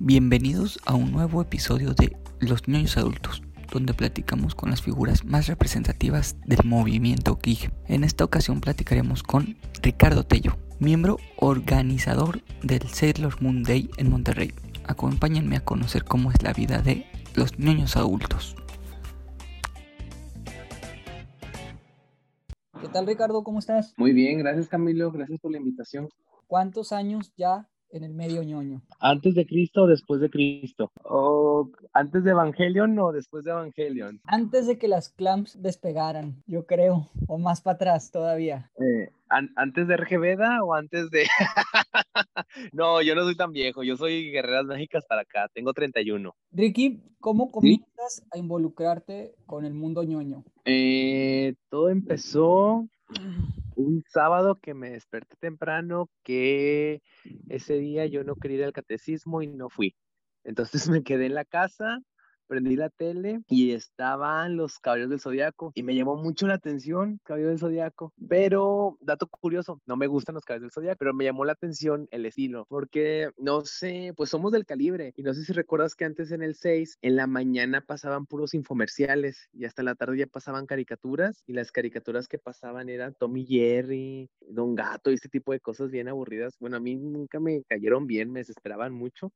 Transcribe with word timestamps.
Bienvenidos 0.00 0.78
a 0.86 0.94
un 0.94 1.10
nuevo 1.10 1.42
episodio 1.42 1.92
de 1.92 2.16
Los 2.38 2.68
Niños 2.68 2.96
Adultos, 2.96 3.42
donde 3.72 3.94
platicamos 3.94 4.54
con 4.54 4.70
las 4.70 4.80
figuras 4.80 5.24
más 5.24 5.48
representativas 5.48 6.36
del 6.46 6.60
movimiento 6.64 7.36
geek. 7.42 7.72
En 7.88 8.04
esta 8.04 8.22
ocasión 8.22 8.60
platicaremos 8.60 9.24
con 9.24 9.56
Ricardo 9.82 10.22
Tello, 10.22 10.56
miembro 10.78 11.16
organizador 11.36 12.42
del 12.62 12.82
Sailor 12.82 13.42
Moon 13.42 13.64
Day 13.64 13.90
en 13.96 14.08
Monterrey. 14.08 14.52
Acompáñenme 14.86 15.56
a 15.56 15.64
conocer 15.64 16.04
cómo 16.04 16.30
es 16.30 16.44
la 16.44 16.52
vida 16.52 16.80
de 16.80 17.04
los 17.34 17.58
niños 17.58 17.96
adultos. 17.96 18.54
¿Qué 22.80 22.86
tal 22.86 23.04
Ricardo? 23.04 23.42
¿Cómo 23.42 23.58
estás? 23.58 23.94
Muy 23.96 24.12
bien, 24.12 24.38
gracias 24.38 24.68
Camilo, 24.68 25.10
gracias 25.10 25.40
por 25.40 25.50
la 25.50 25.58
invitación. 25.58 26.08
¿Cuántos 26.46 26.92
años 26.92 27.32
ya 27.36 27.68
en 27.90 28.04
el 28.04 28.14
medio 28.14 28.42
ñoño? 28.42 28.82
¿Antes 29.00 29.34
de 29.34 29.46
Cristo 29.46 29.82
o 29.82 29.86
después 29.86 30.20
de 30.20 30.30
Cristo? 30.30 30.90
¿O 31.04 31.70
antes 31.92 32.24
de 32.24 32.30
Evangelion 32.30 32.98
o 32.98 33.12
después 33.12 33.44
de 33.44 33.50
Evangelion? 33.50 34.20
Antes 34.24 34.66
de 34.66 34.78
que 34.78 34.88
las 34.88 35.10
clams 35.10 35.60
despegaran, 35.62 36.42
yo 36.46 36.66
creo, 36.66 37.08
o 37.26 37.38
más 37.38 37.60
para 37.60 37.76
atrás 37.76 38.10
todavía. 38.10 38.70
Eh, 38.80 39.10
¿Antes 39.28 39.86
de 39.88 40.18
Veda 40.18 40.62
o 40.64 40.74
antes 40.74 41.10
de...? 41.10 41.26
no, 42.72 43.02
yo 43.02 43.14
no 43.14 43.24
soy 43.24 43.36
tan 43.36 43.52
viejo, 43.52 43.82
yo 43.82 43.96
soy 43.96 44.30
Guerreras 44.30 44.64
Mágicas 44.64 45.04
para 45.06 45.22
acá, 45.22 45.48
tengo 45.52 45.72
31. 45.72 46.34
Ricky, 46.52 47.02
¿cómo 47.20 47.50
comienzas 47.50 48.22
a 48.32 48.38
involucrarte 48.38 49.34
con 49.46 49.64
el 49.64 49.74
mundo 49.74 50.02
ñoño? 50.02 50.44
Eh, 50.64 51.54
todo 51.68 51.90
empezó 51.90 52.88
un 53.78 54.02
sábado 54.08 54.58
que 54.60 54.74
me 54.74 54.90
desperté 54.90 55.36
temprano, 55.36 56.10
que 56.24 57.00
ese 57.48 57.74
día 57.78 58.06
yo 58.06 58.24
no 58.24 58.34
quería 58.36 58.58
ir 58.58 58.64
al 58.64 58.72
catecismo 58.72 59.40
y 59.40 59.46
no 59.46 59.70
fui. 59.70 59.96
Entonces 60.44 60.88
me 60.90 61.02
quedé 61.04 61.26
en 61.26 61.34
la 61.34 61.44
casa, 61.44 62.00
prendí 62.48 62.76
la 62.76 62.90
tele 62.90 63.42
y 63.48 63.72
estaban 63.72 64.56
los 64.56 64.78
caballos 64.78 65.10
del 65.10 65.20
zodiaco 65.20 65.72
y 65.74 65.82
me 65.82 65.94
llamó 65.94 66.16
mucho 66.16 66.46
la 66.46 66.54
atención 66.54 67.20
caballos 67.24 67.50
del 67.50 67.58
zodiaco. 67.58 68.12
Pero, 68.28 68.98
dato 69.00 69.28
curioso, 69.28 69.80
no 69.86 69.96
me 69.96 70.06
gustan 70.06 70.34
los 70.34 70.44
caballos 70.44 70.62
del 70.62 70.72
zodiaco, 70.72 70.98
pero 70.98 71.14
me 71.14 71.24
llamó 71.24 71.44
la 71.44 71.52
atención 71.52 72.08
el 72.10 72.26
estilo, 72.26 72.66
porque 72.68 73.30
no 73.36 73.64
sé, 73.64 74.12
pues 74.16 74.30
somos 74.30 74.52
del 74.52 74.66
calibre 74.66 75.12
y 75.16 75.22
no 75.22 75.34
sé 75.34 75.44
si 75.44 75.52
recuerdas 75.52 75.94
que 75.94 76.04
antes 76.04 76.32
en 76.32 76.42
el 76.42 76.54
6, 76.54 76.98
en 77.02 77.16
la 77.16 77.26
mañana 77.26 77.82
pasaban 77.82 78.26
puros 78.26 78.54
infomerciales 78.54 79.48
y 79.52 79.64
hasta 79.66 79.82
la 79.82 79.94
tarde 79.94 80.18
ya 80.18 80.26
pasaban 80.26 80.66
caricaturas 80.66 81.42
y 81.46 81.52
las 81.52 81.70
caricaturas 81.72 82.28
que 82.28 82.38
pasaban 82.38 82.88
eran 82.88 83.14
Tommy 83.14 83.44
Jerry, 83.46 84.30
Don 84.40 84.74
Gato 84.74 85.10
y 85.10 85.14
este 85.14 85.28
tipo 85.28 85.52
de 85.52 85.60
cosas 85.60 85.90
bien 85.90 86.08
aburridas. 86.08 86.56
Bueno, 86.58 86.76
a 86.76 86.80
mí 86.80 86.96
nunca 86.96 87.40
me 87.40 87.62
cayeron 87.64 88.06
bien, 88.06 88.32
me 88.32 88.40
desesperaban 88.40 88.92
mucho. 88.94 89.32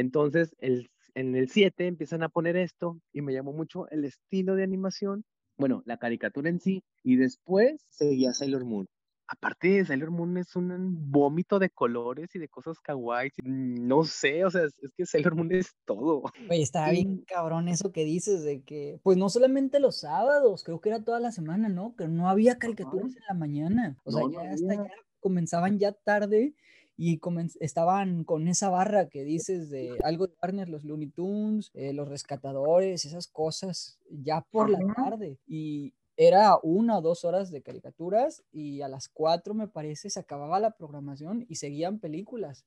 Entonces, 0.00 0.54
el 0.58 0.90
en 1.14 1.36
el 1.36 1.48
7 1.48 1.86
empiezan 1.86 2.22
a 2.22 2.28
poner 2.28 2.56
esto 2.56 3.00
y 3.12 3.22
me 3.22 3.32
llamó 3.32 3.52
mucho 3.52 3.88
el 3.90 4.04
estilo 4.04 4.54
de 4.54 4.64
animación, 4.64 5.24
bueno, 5.56 5.82
la 5.84 5.98
caricatura 5.98 6.48
en 6.48 6.60
sí, 6.60 6.82
y 7.02 7.16
después 7.16 7.86
seguía 7.90 8.32
Sailor 8.32 8.64
Moon. 8.64 8.86
Aparte 9.26 9.68
de 9.68 9.84
Sailor 9.84 10.10
Moon 10.10 10.38
es 10.38 10.56
un 10.56 11.08
vómito 11.12 11.60
de 11.60 11.70
colores 11.70 12.34
y 12.34 12.40
de 12.40 12.48
cosas 12.48 12.80
kawaii. 12.80 13.30
No 13.44 14.02
sé, 14.02 14.44
o 14.44 14.50
sea, 14.50 14.64
es, 14.64 14.74
que 14.96 15.06
Sailor 15.06 15.36
Moon 15.36 15.52
es 15.52 15.72
todo. 15.84 16.24
Oye, 16.48 16.62
está 16.62 16.90
bien 16.90 17.22
cabrón 17.28 17.68
eso 17.68 17.92
que 17.92 18.04
dices 18.04 18.42
de 18.42 18.62
que, 18.62 18.98
pues 19.04 19.16
no 19.16 19.28
solamente 19.28 19.78
los 19.78 20.00
sábados, 20.00 20.64
creo 20.64 20.80
que 20.80 20.88
era 20.88 21.04
toda 21.04 21.20
la 21.20 21.30
semana, 21.30 21.68
¿no? 21.68 21.94
Que 21.94 22.08
no 22.08 22.28
había 22.28 22.58
caricaturas 22.58 23.14
en 23.14 23.22
la 23.28 23.34
mañana. 23.34 23.98
O 24.04 24.10
sea, 24.10 24.22
ya 24.32 24.50
hasta 24.50 24.74
ya 24.74 24.90
comenzaban 25.20 25.78
ya 25.78 25.92
tarde 25.92 26.54
y 27.02 27.18
estaban 27.60 28.24
con 28.24 28.46
esa 28.46 28.68
barra 28.68 29.08
que 29.08 29.24
dices 29.24 29.70
de 29.70 29.96
algo 30.04 30.26
de 30.26 30.34
Warner, 30.42 30.68
los 30.68 30.84
Looney 30.84 31.08
Tunes, 31.08 31.70
eh, 31.72 31.94
los 31.94 32.06
rescatadores, 32.06 33.06
esas 33.06 33.26
cosas, 33.26 33.98
ya 34.10 34.42
por 34.42 34.68
la 34.68 34.80
tarde. 34.94 35.38
Y 35.46 35.94
era 36.14 36.58
una 36.62 36.98
o 36.98 37.00
dos 37.00 37.24
horas 37.24 37.50
de 37.50 37.62
caricaturas 37.62 38.44
y 38.52 38.82
a 38.82 38.88
las 38.88 39.08
cuatro, 39.08 39.54
me 39.54 39.66
parece, 39.66 40.10
se 40.10 40.20
acababa 40.20 40.60
la 40.60 40.72
programación 40.72 41.46
y 41.48 41.54
seguían 41.54 42.00
películas. 42.00 42.66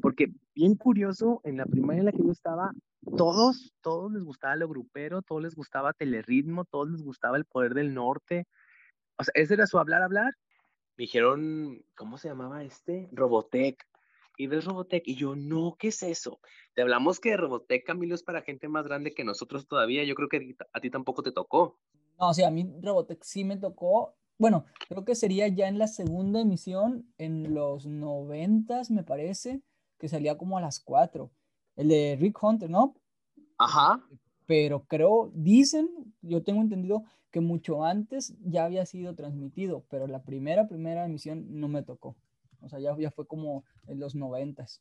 Porque 0.00 0.32
bien 0.54 0.74
curioso, 0.74 1.42
en 1.44 1.58
la 1.58 1.66
primaria 1.66 1.98
en 2.00 2.06
la 2.06 2.12
que 2.12 2.24
yo 2.24 2.32
estaba, 2.32 2.72
todos, 3.18 3.74
todos 3.82 4.10
les 4.10 4.24
gustaba 4.24 4.56
lo 4.56 4.66
grupero, 4.66 5.20
todos 5.20 5.42
les 5.42 5.54
gustaba 5.54 5.92
Telerritmo, 5.92 6.64
todos 6.64 6.90
les 6.90 7.02
gustaba 7.02 7.36
el 7.36 7.44
poder 7.44 7.74
del 7.74 7.92
norte. 7.92 8.46
O 9.18 9.24
sea, 9.24 9.32
ese 9.34 9.52
era 9.52 9.66
su 9.66 9.78
hablar, 9.78 10.00
hablar, 10.00 10.32
me 10.98 11.02
dijeron, 11.02 11.84
¿cómo 11.96 12.18
se 12.18 12.26
llamaba 12.26 12.64
este? 12.64 13.08
Robotech. 13.12 13.86
Y 14.36 14.48
ves 14.48 14.64
Robotech, 14.64 15.06
y 15.06 15.14
yo, 15.14 15.36
no, 15.36 15.76
¿qué 15.78 15.88
es 15.88 16.02
eso? 16.02 16.40
Te 16.74 16.82
hablamos 16.82 17.20
que 17.20 17.36
Robotech, 17.36 17.86
Camilo, 17.86 18.16
es 18.16 18.24
para 18.24 18.42
gente 18.42 18.68
más 18.68 18.84
grande 18.86 19.14
que 19.14 19.22
nosotros 19.22 19.68
todavía. 19.68 20.02
Yo 20.02 20.16
creo 20.16 20.28
que 20.28 20.56
a 20.72 20.80
ti 20.80 20.90
tampoco 20.90 21.22
te 21.22 21.30
tocó. 21.30 21.78
No, 22.18 22.30
o 22.30 22.34
sea, 22.34 22.48
a 22.48 22.50
mí 22.50 22.68
Robotech 22.82 23.22
sí 23.22 23.44
me 23.44 23.56
tocó. 23.56 24.16
Bueno, 24.38 24.66
creo 24.88 25.04
que 25.04 25.14
sería 25.14 25.46
ya 25.46 25.68
en 25.68 25.78
la 25.78 25.86
segunda 25.86 26.40
emisión, 26.40 27.12
en 27.16 27.54
los 27.54 27.86
noventas, 27.86 28.90
me 28.90 29.04
parece, 29.04 29.62
que 29.98 30.08
salía 30.08 30.36
como 30.36 30.58
a 30.58 30.60
las 30.60 30.80
cuatro. 30.80 31.30
El 31.76 31.88
de 31.88 32.16
Rick 32.20 32.42
Hunter, 32.42 32.70
¿no? 32.70 32.96
Ajá. 33.56 34.04
Pero 34.48 34.86
creo, 34.86 35.30
dicen, 35.34 35.90
yo 36.22 36.42
tengo 36.42 36.62
entendido 36.62 37.04
que 37.30 37.40
mucho 37.40 37.84
antes 37.84 38.34
ya 38.40 38.64
había 38.64 38.86
sido 38.86 39.14
transmitido, 39.14 39.84
pero 39.90 40.06
la 40.06 40.22
primera, 40.22 40.66
primera 40.68 41.04
emisión 41.04 41.60
no 41.60 41.68
me 41.68 41.82
tocó. 41.82 42.16
O 42.62 42.68
sea, 42.70 42.80
ya, 42.80 42.96
ya 42.98 43.10
fue 43.10 43.26
como 43.26 43.64
en 43.88 44.00
los 44.00 44.14
noventas. 44.14 44.80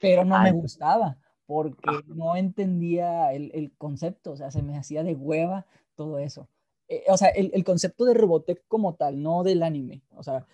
Pero 0.00 0.24
no 0.24 0.42
me 0.42 0.50
gustaba 0.52 1.18
porque 1.44 1.90
no 2.06 2.36
entendía 2.36 3.34
el, 3.34 3.50
el, 3.52 3.70
concepto, 3.76 4.32
o 4.32 4.36
sea, 4.38 4.50
se 4.50 4.62
me 4.62 4.78
hacía 4.78 5.04
de 5.04 5.14
hueva 5.14 5.66
todo 5.94 6.18
eso. 6.18 6.48
Eh, 6.88 7.04
o 7.08 7.18
sea, 7.18 7.28
el, 7.28 7.50
el, 7.52 7.64
concepto 7.64 8.06
de 8.06 8.14
Robotech 8.14 8.64
como 8.66 8.94
tal, 8.94 9.22
no 9.22 9.42
del 9.42 9.62
anime. 9.62 10.02
O 10.16 10.22
sea, 10.22 10.46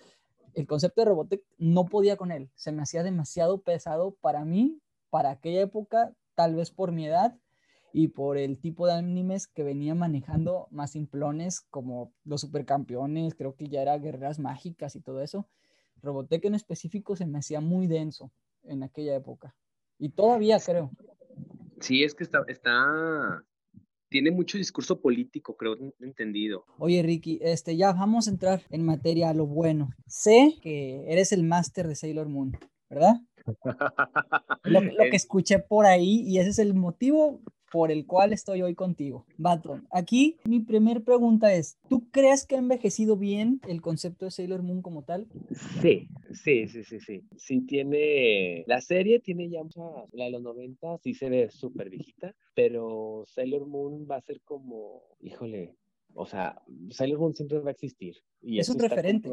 el 0.55 0.67
concepto 0.67 1.01
de 1.01 1.05
Robotech 1.05 1.45
no 1.59 1.85
podía 1.85 2.17
con 2.17 2.33
él, 2.33 2.51
se 2.57 2.73
me 2.73 2.83
hacía 2.83 3.05
demasiado 3.05 3.63
pesado 3.63 4.17
para 4.21 4.45
mí, 4.45 4.81
para 5.11 5.31
aquella 5.31 5.61
época, 5.61 6.13
tal 6.35 6.57
vez 6.57 6.73
por 6.73 6.91
mi 6.91 7.07
edad, 7.07 7.39
y 7.93 8.09
por 8.09 8.39
el 8.39 8.59
tipo 8.59 8.87
de 8.87 8.95
animes 8.95 9.47
que 9.47 9.63
venía 9.63 9.95
manejando 9.95 10.69
más 10.71 10.93
simplones 10.93 11.61
como 11.61 12.13
los 12.25 12.41
supercampeones, 12.41 13.35
creo 13.35 13.55
que 13.55 13.69
ya 13.69 13.83
era 13.83 13.99
guerreras 13.99 14.39
mágicas 14.39 14.97
y 14.97 15.01
todo 15.01 15.23
eso. 15.23 15.49
Robotech 16.03 16.45
en 16.47 16.55
específico 16.55 17.17
se 17.17 17.27
me 17.27 17.39
hacía 17.39 17.61
muy 17.61 17.87
denso 17.87 18.33
en 18.63 18.83
aquella 18.83 19.15
época. 19.15 19.55
Y 19.99 20.11
todavía 20.11 20.59
creo. 20.59 20.91
Sí, 21.81 22.03
es 22.03 22.15
que 22.15 22.25
está, 22.25 22.45
está, 22.49 23.45
tiene 24.09 24.31
mucho 24.31 24.57
discurso 24.57 25.01
político, 25.01 25.57
creo, 25.57 25.77
entendido. 26.01 26.65
Oye, 26.79 27.03
Ricky, 27.03 27.39
este, 27.43 27.77
ya 27.77 27.93
vamos 27.93 28.27
a 28.27 28.31
entrar 28.31 28.63
en 28.71 28.85
materia 28.85 29.31
a 29.31 29.35
lo 29.35 29.47
bueno. 29.47 29.91
Sé 30.07 30.59
que 30.63 31.05
eres 31.13 31.33
el 31.33 31.43
máster 31.43 31.89
de 31.89 31.95
Sailor 31.95 32.29
Moon, 32.29 32.57
¿verdad? 32.89 33.17
lo, 34.65 34.81
lo, 34.81 35.05
que 35.11 35.17
escuché 35.17 35.59
por 35.59 35.87
ahí 35.87 36.23
y 36.27 36.39
ese 36.39 36.51
es 36.51 36.59
el 36.59 36.75
motivo 36.75 37.41
por 37.73 37.91
el 37.91 38.07
cual 38.07 38.33
estoy 38.33 38.61
hoy 38.63 38.75
contigo. 38.75 39.25
Baton, 39.39 39.89
aquí 39.91 40.37
mi 40.45 40.61
primer 40.61 41.03
pregunta 41.03 41.55
es, 41.55 41.79
¿tú 41.89 42.11
crees 42.11 42.47
que 42.47 42.57
ha 42.57 42.59
envejecido 42.59 43.17
bien 43.17 43.61
el 43.67 43.81
concepto 43.81 44.27
de 44.27 44.31
Sailor 44.31 44.63
Moon 44.63 44.83
como 44.83 45.03
tal? 45.03 45.27
Sí, 45.81 46.07
sí, 46.33 46.69
sí, 46.69 46.85
sí, 46.85 47.01
sí. 47.01 47.25
Sí 47.37 47.63
tiene, 47.63 48.65
la 48.67 48.81
serie 48.83 49.21
tiene 49.21 49.49
ya 49.49 49.63
mucha, 49.63 49.81
la 50.13 50.25
de 50.25 50.31
los 50.31 50.43
90 50.43 50.99
sí 50.99 51.15
se 51.15 51.31
ve 51.31 51.51
súper 51.51 51.89
viejita, 51.89 52.35
pero 52.55 53.25
Sailor 53.27 53.67
Moon 53.67 54.07
va 54.09 54.17
a 54.17 54.21
ser 54.21 54.43
como, 54.43 55.03
híjole, 55.21 55.75
o 56.15 56.27
sea, 56.27 56.61
Sailor 56.91 57.19
Moon 57.19 57.35
siempre 57.35 57.59
va 57.61 57.71
a 57.71 57.73
existir. 57.73 58.17
Y 58.43 58.59
es 58.59 58.69
un 58.69 58.79
referente. 58.79 59.31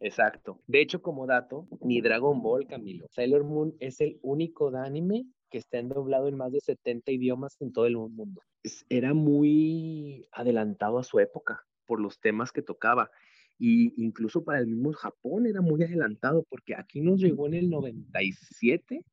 exacto. 0.00 0.60
De 0.66 0.80
hecho, 0.80 1.02
como 1.02 1.26
dato, 1.26 1.66
ni 1.82 2.00
Dragon 2.00 2.40
Ball, 2.40 2.66
Camilo. 2.66 3.06
Sailor 3.10 3.44
Moon 3.44 3.74
es 3.80 4.00
el 4.00 4.18
único 4.22 4.68
anime 4.74 5.26
que 5.54 5.58
está 5.58 5.80
doblado 5.82 6.26
en 6.26 6.36
más 6.36 6.50
de 6.50 6.58
70 6.58 7.12
idiomas 7.12 7.56
en 7.60 7.72
todo 7.72 7.86
el 7.86 7.96
mundo. 7.96 8.42
Era 8.88 9.14
muy 9.14 10.26
adelantado 10.32 10.98
a 10.98 11.04
su 11.04 11.20
época 11.20 11.64
por 11.86 12.00
los 12.00 12.18
temas 12.18 12.50
que 12.50 12.60
tocaba. 12.60 13.08
Y 13.56 13.94
incluso 14.02 14.42
para 14.42 14.58
el 14.58 14.66
mismo 14.66 14.92
Japón 14.94 15.46
era 15.46 15.60
muy 15.60 15.80
adelantado 15.84 16.44
porque 16.50 16.74
aquí 16.74 17.00
nos 17.00 17.20
llegó 17.20 17.46
en 17.46 17.54
el 17.54 17.70
97, 17.70 19.04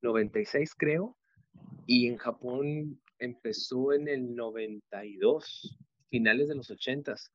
96 0.00 0.72
creo, 0.76 1.16
y 1.84 2.06
en 2.06 2.16
Japón 2.16 3.00
empezó 3.18 3.92
en 3.92 4.06
el 4.06 4.36
92, 4.36 5.80
finales 6.10 6.46
de 6.46 6.54
los 6.54 6.70
80s. 6.70 7.32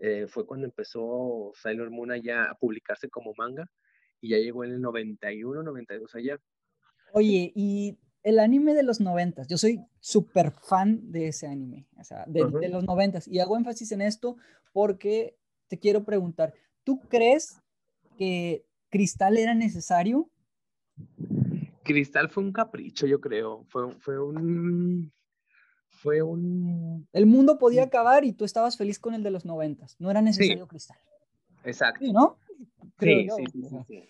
Eh, 0.00 0.26
fue 0.26 0.46
cuando 0.46 0.64
empezó 0.64 1.52
Sailor 1.54 1.90
Moon 1.90 2.12
allá 2.12 2.44
a 2.44 2.54
publicarse 2.54 3.10
como 3.10 3.34
manga 3.36 3.70
y 4.22 4.30
ya 4.30 4.38
llegó 4.38 4.64
en 4.64 4.70
el 4.70 4.80
91, 4.80 5.62
92 5.62 6.14
allá. 6.14 6.40
Oye, 7.12 7.52
y 7.54 7.98
el 8.22 8.38
anime 8.38 8.74
de 8.74 8.82
los 8.82 9.00
noventas, 9.00 9.48
yo 9.48 9.56
soy 9.56 9.80
súper 10.00 10.52
fan 10.52 11.10
de 11.10 11.28
ese 11.28 11.46
anime, 11.46 11.86
o 11.98 12.04
sea, 12.04 12.24
de, 12.26 12.44
de 12.60 12.68
los 12.68 12.84
noventas, 12.84 13.26
y 13.26 13.38
hago 13.38 13.56
énfasis 13.56 13.92
en 13.92 14.02
esto 14.02 14.36
porque 14.72 15.36
te 15.68 15.78
quiero 15.78 16.04
preguntar, 16.04 16.52
¿tú 16.84 17.00
crees 17.08 17.60
que 18.18 18.66
Cristal 18.90 19.38
era 19.38 19.54
necesario? 19.54 20.28
Cristal 21.84 22.28
fue 22.28 22.42
un 22.42 22.52
capricho, 22.52 23.06
yo 23.06 23.20
creo. 23.20 23.64
Fue, 23.68 23.90
fue 23.98 24.18
un. 24.18 25.12
Fue 25.88 26.22
un. 26.22 27.08
El 27.12 27.26
mundo 27.26 27.58
podía 27.58 27.84
acabar 27.84 28.24
y 28.24 28.32
tú 28.32 28.44
estabas 28.44 28.76
feliz 28.76 28.98
con 28.98 29.14
el 29.14 29.22
de 29.22 29.30
los 29.30 29.44
noventas. 29.44 29.96
No 29.98 30.10
era 30.10 30.22
necesario 30.22 30.66
Cristal. 30.66 30.98
Exacto. 31.64 32.04
Sí, 32.04 32.12
¿no? 32.12 32.36
sí, 32.98 33.28
sí, 33.36 33.44
sí, 33.86 34.08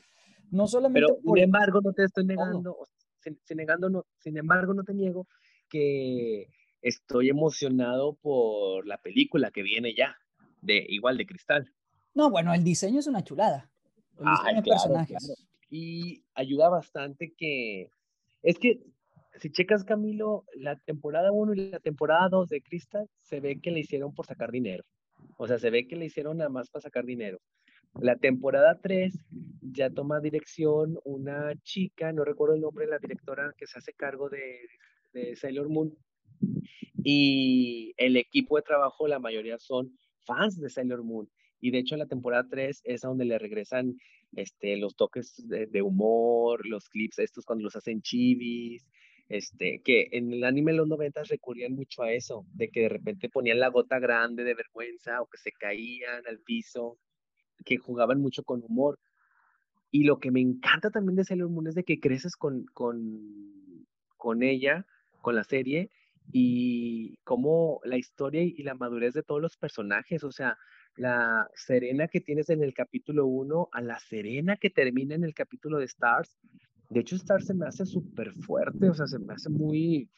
No 0.50 0.66
solamente. 0.66 1.06
Pero, 1.06 1.34
sin 1.34 1.44
embargo, 1.44 1.80
no 1.82 1.92
te 1.92 2.04
estoy 2.04 2.24
negando. 2.24 2.76
Sin, 3.20 3.56
negando 3.56 3.90
no, 3.90 4.04
sin 4.18 4.36
embargo, 4.38 4.74
no 4.74 4.82
te 4.82 4.94
niego 4.94 5.26
que 5.68 6.48
estoy 6.82 7.28
emocionado 7.28 8.14
por 8.14 8.86
la 8.86 8.98
película 8.98 9.50
que 9.50 9.62
viene 9.62 9.94
ya, 9.94 10.16
de 10.62 10.84
igual 10.88 11.16
de 11.18 11.26
Cristal. 11.26 11.70
No, 12.14 12.30
bueno, 12.30 12.52
el 12.54 12.64
diseño 12.64 13.00
es 13.00 13.06
una 13.06 13.22
chulada. 13.22 13.70
El 14.18 14.26
diseño 14.26 14.62
de 14.62 14.70
personajes. 14.70 15.46
Y 15.68 16.24
ayuda 16.34 16.68
bastante 16.68 17.32
que. 17.36 17.90
Es 18.42 18.58
que, 18.58 18.80
si 19.38 19.52
checas, 19.52 19.84
Camilo, 19.84 20.44
la 20.54 20.76
temporada 20.76 21.30
1 21.30 21.54
y 21.54 21.70
la 21.70 21.80
temporada 21.80 22.28
2 22.28 22.48
de 22.48 22.62
Crystal, 22.62 23.08
se 23.22 23.40
ve 23.40 23.60
que 23.60 23.70
le 23.70 23.80
hicieron 23.80 24.14
por 24.14 24.26
sacar 24.26 24.50
dinero. 24.50 24.84
O 25.36 25.46
sea, 25.46 25.58
se 25.58 25.70
ve 25.70 25.86
que 25.86 25.96
le 25.96 26.06
hicieron 26.06 26.38
nada 26.38 26.50
más 26.50 26.70
para 26.70 26.82
sacar 26.82 27.04
dinero. 27.04 27.38
La 27.94 28.16
temporada 28.16 28.78
3 28.80 29.18
ya 29.72 29.90
toma 29.90 30.20
dirección 30.20 30.98
una 31.04 31.54
chica, 31.62 32.12
no 32.12 32.24
recuerdo 32.24 32.54
el 32.54 32.60
nombre 32.60 32.86
de 32.86 32.92
la 32.92 32.98
directora 32.98 33.52
que 33.56 33.66
se 33.66 33.78
hace 33.78 33.92
cargo 33.92 34.28
de, 34.28 34.60
de 35.12 35.36
Sailor 35.36 35.68
Moon. 35.68 35.96
Y 37.02 37.94
el 37.96 38.16
equipo 38.16 38.56
de 38.56 38.62
trabajo, 38.62 39.08
la 39.08 39.18
mayoría 39.18 39.58
son 39.58 39.96
fans 40.24 40.60
de 40.60 40.70
Sailor 40.70 41.02
Moon. 41.02 41.28
Y 41.60 41.70
de 41.70 41.78
hecho, 41.78 41.96
la 41.96 42.06
temporada 42.06 42.46
3 42.48 42.82
es 42.84 43.00
donde 43.02 43.24
le 43.24 43.38
regresan 43.38 43.96
este, 44.34 44.76
los 44.76 44.96
toques 44.96 45.34
de, 45.46 45.82
humor, 45.82 46.66
los 46.66 46.88
clips 46.88 47.18
estos 47.18 47.44
cuando 47.44 47.64
los 47.64 47.76
hacen 47.76 48.00
chivis, 48.00 48.86
este, 49.28 49.82
que 49.82 50.08
en 50.12 50.32
el 50.32 50.44
anime 50.44 50.72
de 50.72 50.78
los 50.78 50.88
90 50.88 51.24
recurrían 51.24 51.72
mucho 51.72 52.02
a 52.02 52.12
eso, 52.12 52.46
de 52.54 52.70
que 52.70 52.82
de 52.82 52.88
repente 52.88 53.28
ponían 53.28 53.60
la 53.60 53.68
gota 53.68 53.98
grande 53.98 54.44
de 54.44 54.54
vergüenza 54.54 55.20
o 55.20 55.26
que 55.26 55.38
se 55.38 55.52
caían 55.52 56.26
al 56.26 56.40
piso, 56.40 56.98
que 57.64 57.78
jugaban 57.78 58.20
mucho 58.20 58.42
con 58.44 58.62
humor. 58.62 58.98
Y 59.90 60.04
lo 60.04 60.20
que 60.20 60.30
me 60.30 60.40
encanta 60.40 60.90
también 60.90 61.16
de 61.16 61.24
Sailor 61.24 61.50
Moon 61.50 61.66
es 61.66 61.74
de 61.74 61.84
que 61.84 62.00
creces 62.00 62.36
con, 62.36 62.64
con, 62.72 63.86
con 64.16 64.42
ella, 64.42 64.86
con 65.20 65.34
la 65.34 65.44
serie, 65.44 65.90
y 66.32 67.16
cómo 67.24 67.80
la 67.84 67.96
historia 67.96 68.42
y 68.42 68.62
la 68.62 68.74
madurez 68.74 69.14
de 69.14 69.22
todos 69.22 69.40
los 69.40 69.56
personajes, 69.56 70.22
o 70.24 70.30
sea, 70.30 70.56
la 70.96 71.48
Serena 71.54 72.08
que 72.08 72.20
tienes 72.20 72.50
en 72.50 72.62
el 72.62 72.74
capítulo 72.74 73.26
1 73.26 73.68
a 73.72 73.80
la 73.80 73.98
Serena 73.98 74.56
que 74.56 74.70
termina 74.70 75.14
en 75.14 75.24
el 75.24 75.34
capítulo 75.34 75.78
de 75.78 75.86
Stars. 75.86 76.38
De 76.88 77.00
hecho, 77.00 77.16
Stars 77.16 77.46
se 77.46 77.54
me 77.54 77.66
hace 77.66 77.84
súper 77.84 78.32
fuerte, 78.32 78.90
o 78.90 78.94
sea, 78.94 79.06
se 79.06 79.18
me 79.18 79.34
hace 79.34 79.48
muy, 79.50 80.08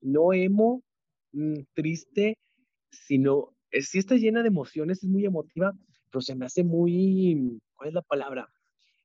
no 0.00 0.32
emo, 0.32 0.82
mm, 1.32 1.62
triste, 1.74 2.38
sino, 2.90 3.54
es, 3.70 3.88
sí 3.88 3.98
está 3.98 4.16
llena 4.16 4.42
de 4.42 4.48
emociones, 4.48 5.02
es 5.02 5.08
muy 5.08 5.24
emotiva, 5.24 5.72
pero 6.10 6.22
se 6.22 6.34
me 6.34 6.46
hace 6.46 6.64
muy, 6.64 7.60
¿cuál 7.76 7.88
es 7.88 7.94
la 7.94 8.02
palabra? 8.02 8.50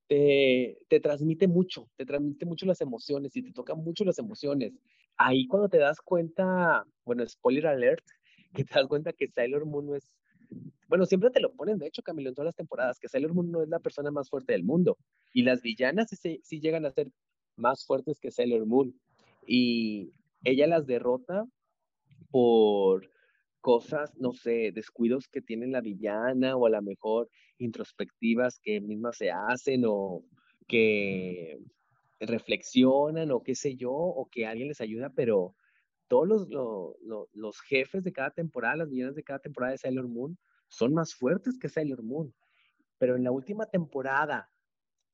Te, 0.07 0.77
te, 0.87 0.99
transmite 0.99 1.47
mucho, 1.47 1.89
te 1.95 2.05
transmite 2.05 2.45
mucho 2.45 2.65
las 2.65 2.81
emociones 2.81 3.35
y 3.35 3.41
te 3.41 3.51
toca 3.51 3.73
mucho 3.75 4.05
las 4.05 4.19
emociones. 4.19 4.73
Ahí 5.17 5.47
cuando 5.47 5.69
te 5.69 5.79
das 5.79 5.99
cuenta, 6.01 6.85
bueno, 7.05 7.25
spoiler 7.27 7.67
alert, 7.67 8.05
que 8.53 8.63
te 8.63 8.73
das 8.73 8.87
cuenta 8.87 9.13
que 9.13 9.27
Sailor 9.27 9.65
Moon 9.65 9.87
no 9.87 9.95
es 9.95 10.11
bueno, 10.87 11.05
siempre 11.05 11.31
te 11.31 11.39
lo 11.39 11.53
ponen, 11.53 11.79
de 11.79 11.87
hecho, 11.87 12.03
Camilo, 12.03 12.29
en 12.29 12.35
todas 12.35 12.47
las 12.47 12.55
temporadas, 12.55 12.99
que 12.99 13.09
Sailor 13.09 13.33
Moon 13.33 13.51
no 13.51 13.63
es 13.63 13.69
la 13.69 13.79
persona 13.79 14.11
más 14.11 14.29
fuerte 14.29 14.53
del 14.53 14.63
mundo. 14.63 14.97
Y 15.33 15.43
las 15.43 15.61
villanas 15.61 16.09
sí, 16.09 16.39
sí 16.43 16.59
llegan 16.59 16.85
a 16.85 16.91
ser 16.91 17.09
más 17.55 17.85
fuertes 17.85 18.19
que 18.19 18.31
Sailor 18.31 18.65
Moon. 18.65 18.93
Y 19.47 20.11
ella 20.43 20.67
las 20.67 20.85
derrota 20.85 21.45
por 22.29 23.09
cosas, 23.65 24.15
no 24.19 24.31
sé, 24.31 24.71
descuidos 24.71 25.27
que 25.27 25.41
tiene 25.41 25.65
la 25.65 25.81
villana 25.81 26.55
o 26.55 26.67
a 26.67 26.69
lo 26.69 26.83
mejor 26.83 27.27
introspectivas 27.57 28.59
que 28.59 28.79
mismas 28.79 29.17
se 29.17 29.31
hacen 29.31 29.85
o 29.87 30.23
que 30.67 31.57
reflexionan 32.19 33.31
o 33.31 33.41
qué 33.41 33.55
sé 33.55 33.75
yo, 33.75 33.91
o 33.91 34.29
que 34.29 34.45
alguien 34.45 34.67
les 34.67 34.81
ayuda, 34.81 35.09
pero 35.15 35.55
todos 36.07 36.27
los, 36.27 36.47
los 37.33 37.61
jefes 37.61 38.03
de 38.03 38.13
cada 38.13 38.29
temporada, 38.29 38.75
las 38.75 38.91
villanas 38.91 39.15
de 39.15 39.23
cada 39.23 39.39
temporada 39.39 39.71
de 39.71 39.79
Sailor 39.79 40.09
Moon, 40.09 40.37
son 40.67 40.93
más 40.93 41.15
fuertes 41.15 41.57
que 41.57 41.67
Sailor 41.67 42.03
Moon. 42.03 42.35
Pero 42.99 43.15
en 43.15 43.23
la 43.23 43.31
última 43.31 43.65
temporada, 43.65 44.47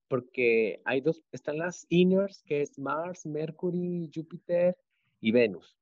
porque 0.10 0.82
hay 0.84 1.00
dos, 1.00 1.24
están 1.32 1.58
las 1.58 1.86
Inners, 1.88 2.44
que 2.44 2.64
es 2.64 2.78
Mars, 2.78 3.26
Mercury, 3.26 4.12
Júpiter 4.14 4.76
y 5.22 5.32
Venus, 5.32 5.81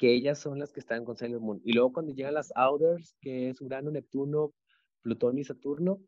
que 0.00 0.14
ellas 0.14 0.38
son 0.38 0.58
las 0.58 0.72
que 0.72 0.80
están 0.80 1.04
con 1.04 1.18
Sailor 1.18 1.42
Moon. 1.42 1.60
Y 1.62 1.74
luego 1.74 1.92
cuando 1.92 2.14
llegan 2.14 2.32
las 2.32 2.50
Outers, 2.56 3.18
que 3.20 3.50
es 3.50 3.60
Urano, 3.60 3.90
Neptuno, 3.90 4.54
Plutón 5.02 5.38
y 5.38 5.44
Saturno, 5.44 6.00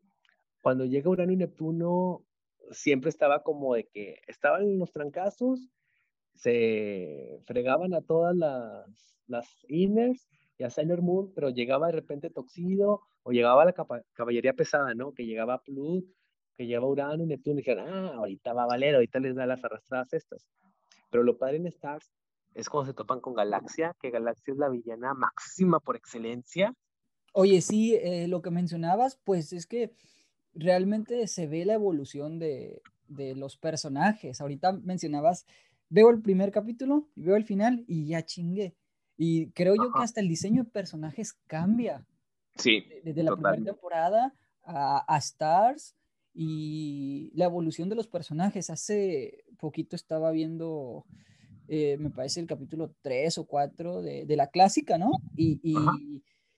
cuando 0.62 0.86
llega 0.86 1.10
Urano 1.10 1.32
y 1.32 1.36
Neptuno, 1.36 2.24
siempre 2.70 3.10
estaba 3.10 3.42
como 3.42 3.74
de 3.74 3.84
que 3.88 4.16
estaban 4.26 4.62
en 4.62 4.78
los 4.78 4.92
trancazos, 4.92 5.68
se 6.34 7.38
fregaban 7.44 7.92
a 7.92 8.00
todas 8.00 8.34
las, 8.34 9.14
las 9.26 9.46
Inners 9.68 10.26
a 10.64 10.70
Sailor 10.70 11.02
Moon, 11.02 11.32
pero 11.34 11.50
llegaba 11.50 11.88
de 11.88 11.92
repente 11.92 12.30
Toxido 12.30 13.02
o 13.22 13.32
llegaba 13.32 13.64
la 13.64 13.74
caballería 14.14 14.54
pesada, 14.54 14.94
¿no? 14.94 15.12
Que 15.12 15.26
llegaba 15.26 15.62
Plut, 15.62 16.06
que 16.56 16.66
llegaba 16.66 16.86
Urano 16.86 17.24
y 17.24 17.26
Neptuno 17.26 17.54
y 17.54 17.58
dijeron, 17.58 17.88
ah, 17.88 18.14
ahorita 18.14 18.52
va 18.52 18.64
a 18.64 18.68
valer, 18.68 18.94
ahorita 18.94 19.20
les 19.20 19.34
da 19.34 19.46
las 19.46 19.62
arrastradas 19.64 20.12
estas. 20.12 20.48
Pero 21.10 21.24
lo 21.24 21.36
padre 21.36 21.56
en 21.56 21.66
Stars 21.66 22.10
es 22.54 22.68
cuando 22.68 22.90
se 22.90 22.94
topan 22.94 23.20
con 23.20 23.34
Galaxia, 23.34 23.94
que 24.00 24.10
Galaxia 24.10 24.52
es 24.52 24.58
la 24.58 24.68
villana 24.68 25.14
máxima 25.14 25.80
por 25.80 25.96
excelencia. 25.96 26.74
Oye, 27.32 27.60
sí, 27.60 27.94
eh, 27.94 28.28
lo 28.28 28.42
que 28.42 28.50
mencionabas, 28.50 29.18
pues 29.24 29.52
es 29.52 29.66
que 29.66 29.94
realmente 30.54 31.26
se 31.28 31.46
ve 31.46 31.64
la 31.64 31.74
evolución 31.74 32.38
de, 32.38 32.82
de 33.08 33.34
los 33.34 33.56
personajes. 33.56 34.40
Ahorita 34.40 34.72
mencionabas, 34.72 35.46
veo 35.88 36.10
el 36.10 36.20
primer 36.20 36.50
capítulo 36.50 37.08
y 37.14 37.22
veo 37.22 37.36
el 37.36 37.44
final 37.44 37.84
y 37.86 38.06
ya 38.06 38.24
chingué. 38.24 38.74
Y 39.16 39.50
creo 39.52 39.74
yo 39.76 39.92
que 39.92 40.02
hasta 40.02 40.20
el 40.20 40.28
diseño 40.28 40.64
de 40.64 40.70
personajes 40.70 41.34
cambia. 41.46 42.04
Sí. 42.56 42.84
Desde 43.04 43.22
la 43.22 43.34
primera 43.34 43.62
temporada 43.62 44.34
a, 44.64 45.16
Stars 45.18 45.94
y 46.34 47.30
la 47.34 47.44
evolución 47.44 47.88
de 47.88 47.94
los 47.94 48.08
personajes. 48.08 48.70
Hace 48.70 49.44
poquito 49.58 49.96
estaba 49.96 50.30
viendo, 50.30 51.04
eh, 51.74 51.96
me 51.96 52.10
parece, 52.10 52.38
el 52.38 52.46
capítulo 52.46 52.94
3 53.00 53.38
o 53.38 53.46
4 53.46 54.02
de, 54.02 54.36
la 54.36 54.48
clásica, 54.48 54.98
¿no? 54.98 55.10
Y, 55.34 55.58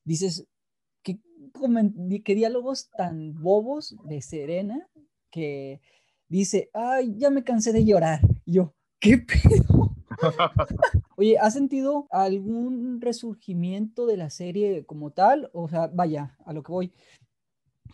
dices, 0.02 0.44
¿qué, 1.04 1.20
¿qué 2.24 2.34
diálogos 2.34 2.90
tan 2.90 3.40
bobos 3.40 3.94
de 4.06 4.20
Serena 4.22 4.88
que 5.30 5.80
dice, 6.28 6.68
ay, 6.74 7.14
ya 7.16 7.30
me 7.30 7.44
cansé 7.44 7.72
de 7.72 7.84
llorar. 7.84 8.22
yo, 8.44 8.74
¿qué 8.98 9.18
pedo? 9.18 9.94
Oye, 11.16 11.38
¿has 11.38 11.54
sentido 11.54 12.08
algún 12.10 13.00
resurgimiento 13.00 14.06
de 14.06 14.16
la 14.16 14.30
serie 14.30 14.84
como 14.84 15.12
tal? 15.12 15.48
O 15.52 15.68
sea, 15.68 15.86
vaya, 15.86 16.36
a 16.44 16.52
lo 16.52 16.64
que 16.64 16.72
voy. 16.72 16.92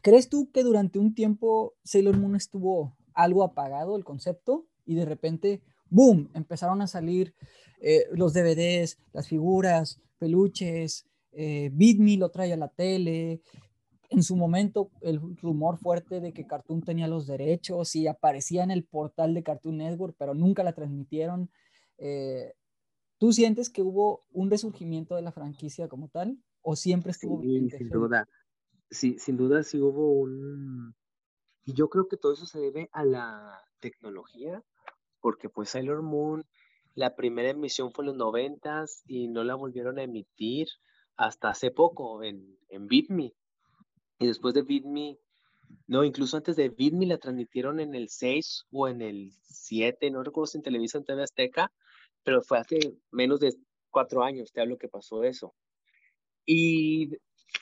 ¿Crees 0.00 0.31
tú 0.31 0.50
que 0.53 0.62
durante 0.62 0.99
un 0.99 1.15
tiempo 1.15 1.75
Sailor 1.85 2.17
Moon 2.17 2.35
estuvo 2.35 2.97
algo 3.12 3.43
apagado 3.43 3.95
el 3.97 4.05
concepto 4.05 4.65
y 4.87 4.95
de 4.95 5.05
repente, 5.05 5.61
¡boom!, 5.90 6.30
empezaron 6.35 6.80
a 6.82 6.87
salir 6.87 7.35
eh, 7.80 8.06
los 8.12 8.32
DVDs, 8.32 8.99
las 9.12 9.28
figuras, 9.28 10.00
peluches, 10.18 11.06
eh, 11.32 11.70
Me 11.73 12.16
lo 12.16 12.30
trae 12.30 12.52
a 12.52 12.56
la 12.56 12.68
tele. 12.68 13.42
En 14.11 14.23
su 14.23 14.37
momento, 14.37 14.90
el 15.02 15.20
rumor 15.37 15.78
fuerte 15.78 16.20
de 16.20 16.32
que 16.32 16.47
Cartoon 16.47 16.82
tenía 16.82 17.06
los 17.06 17.26
derechos 17.26 17.94
y 17.94 18.09
aparecía 18.09 18.64
en 18.64 18.73
el 18.73 18.85
portal 18.85 19.35
de 19.35 19.44
Cartoon 19.44 19.78
Network, 19.78 20.16
pero 20.18 20.35
nunca 20.35 20.64
la 20.64 20.73
transmitieron. 20.73 21.49
Eh, 21.99 22.54
¿Tú 23.18 23.32
sientes 23.32 23.70
que 23.70 23.82
hubo 23.82 24.25
un 24.32 24.50
resurgimiento 24.50 25.14
de 25.14 25.23
la 25.23 25.30
franquicia 25.30 25.88
como 25.88 26.09
tal 26.09 26.38
o 26.62 26.75
siempre 26.75 27.12
estuvo 27.12 27.40
sí, 27.40 27.70
Sin 27.70 27.88
duda, 27.88 28.28
sí, 28.90 29.18
sin 29.18 29.37
duda 29.37 29.62
sí 29.62 29.78
hubo 29.78 30.12
un... 30.12 30.94
Y 31.64 31.75
yo 31.75 31.88
creo 31.88 32.09
que 32.09 32.16
todo 32.16 32.32
eso 32.32 32.47
se 32.47 32.59
debe 32.59 32.88
a 32.92 33.04
la 33.04 33.62
tecnología, 33.78 34.64
porque 35.21 35.49
pues 35.49 35.71
Sailor 35.71 36.03
Moon, 36.03 36.45
la 36.95 37.15
primera 37.15 37.50
emisión 37.50 37.93
fue 37.93 38.05
en 38.05 38.09
los 38.09 38.17
noventas 38.17 39.03
y 39.07 39.29
no 39.29 39.45
la 39.45 39.55
volvieron 39.55 39.99
a 39.99 40.03
emitir 40.03 40.69
hasta 41.17 41.50
hace 41.50 41.71
poco 41.71 42.23
en, 42.23 42.59
en 42.69 42.89
BitMe. 42.89 43.35
Y 44.19 44.27
después 44.27 44.55
de 44.55 44.62
BitMe, 44.62 45.19
no, 45.87 46.05
incluso 46.05 46.37
antes 46.37 46.57
de 46.57 46.69
BitMe 46.69 47.07
la 47.07 47.19
transmitieron 47.19 47.81
en 47.81 47.95
el 47.95 48.09
6 48.09 48.67
o 48.73 48.89
en 48.89 49.03
el 49.03 49.33
7, 49.43 50.11
no 50.11 50.23
recuerdo 50.23 50.47
si 50.47 50.59
en 50.59 50.62
televisión 50.62 51.05
TV 51.05 51.23
Azteca, 51.23 51.73
pero 52.23 52.43
fue 52.43 52.59
hace 52.59 52.79
menos 53.11 53.41
de 53.41 53.55
cuatro 53.91 54.23
años, 54.23 54.53
te 54.53 54.61
hablo 54.61 54.79
que 54.79 54.89
pasó 54.89 55.25
eso. 55.25 55.55
Y 56.47 57.17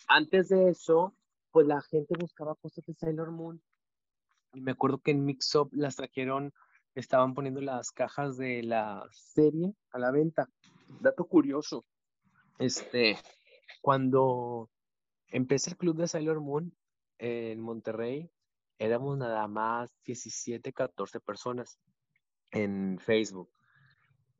antes 0.06 0.48
de 0.48 0.70
eso, 0.70 1.14
pues 1.50 1.66
la 1.66 1.80
gente 1.82 2.14
buscaba 2.18 2.54
cosas 2.54 2.84
de 2.86 2.94
Sailor 2.94 3.30
Moon. 3.30 3.60
Y 4.54 4.60
me 4.60 4.72
acuerdo 4.72 4.98
que 4.98 5.10
en 5.10 5.24
Mix 5.24 5.54
Up 5.54 5.70
las 5.72 5.96
trajeron 5.96 6.52
estaban 7.00 7.34
poniendo 7.34 7.60
las 7.60 7.90
cajas 7.92 8.36
de 8.36 8.62
la 8.62 9.06
serie 9.12 9.74
a 9.92 9.98
la 9.98 10.10
venta. 10.10 10.48
Dato 11.00 11.26
curioso, 11.26 11.84
este, 12.58 13.16
cuando 13.80 14.68
empecé 15.28 15.70
el 15.70 15.76
club 15.76 15.96
de 15.96 16.08
Sailor 16.08 16.40
Moon 16.40 16.74
en 17.18 17.60
Monterrey, 17.60 18.30
éramos 18.78 19.16
nada 19.16 19.46
más 19.46 19.90
17, 20.04 20.72
14 20.72 21.20
personas 21.20 21.78
en 22.50 22.98
Facebook. 22.98 23.50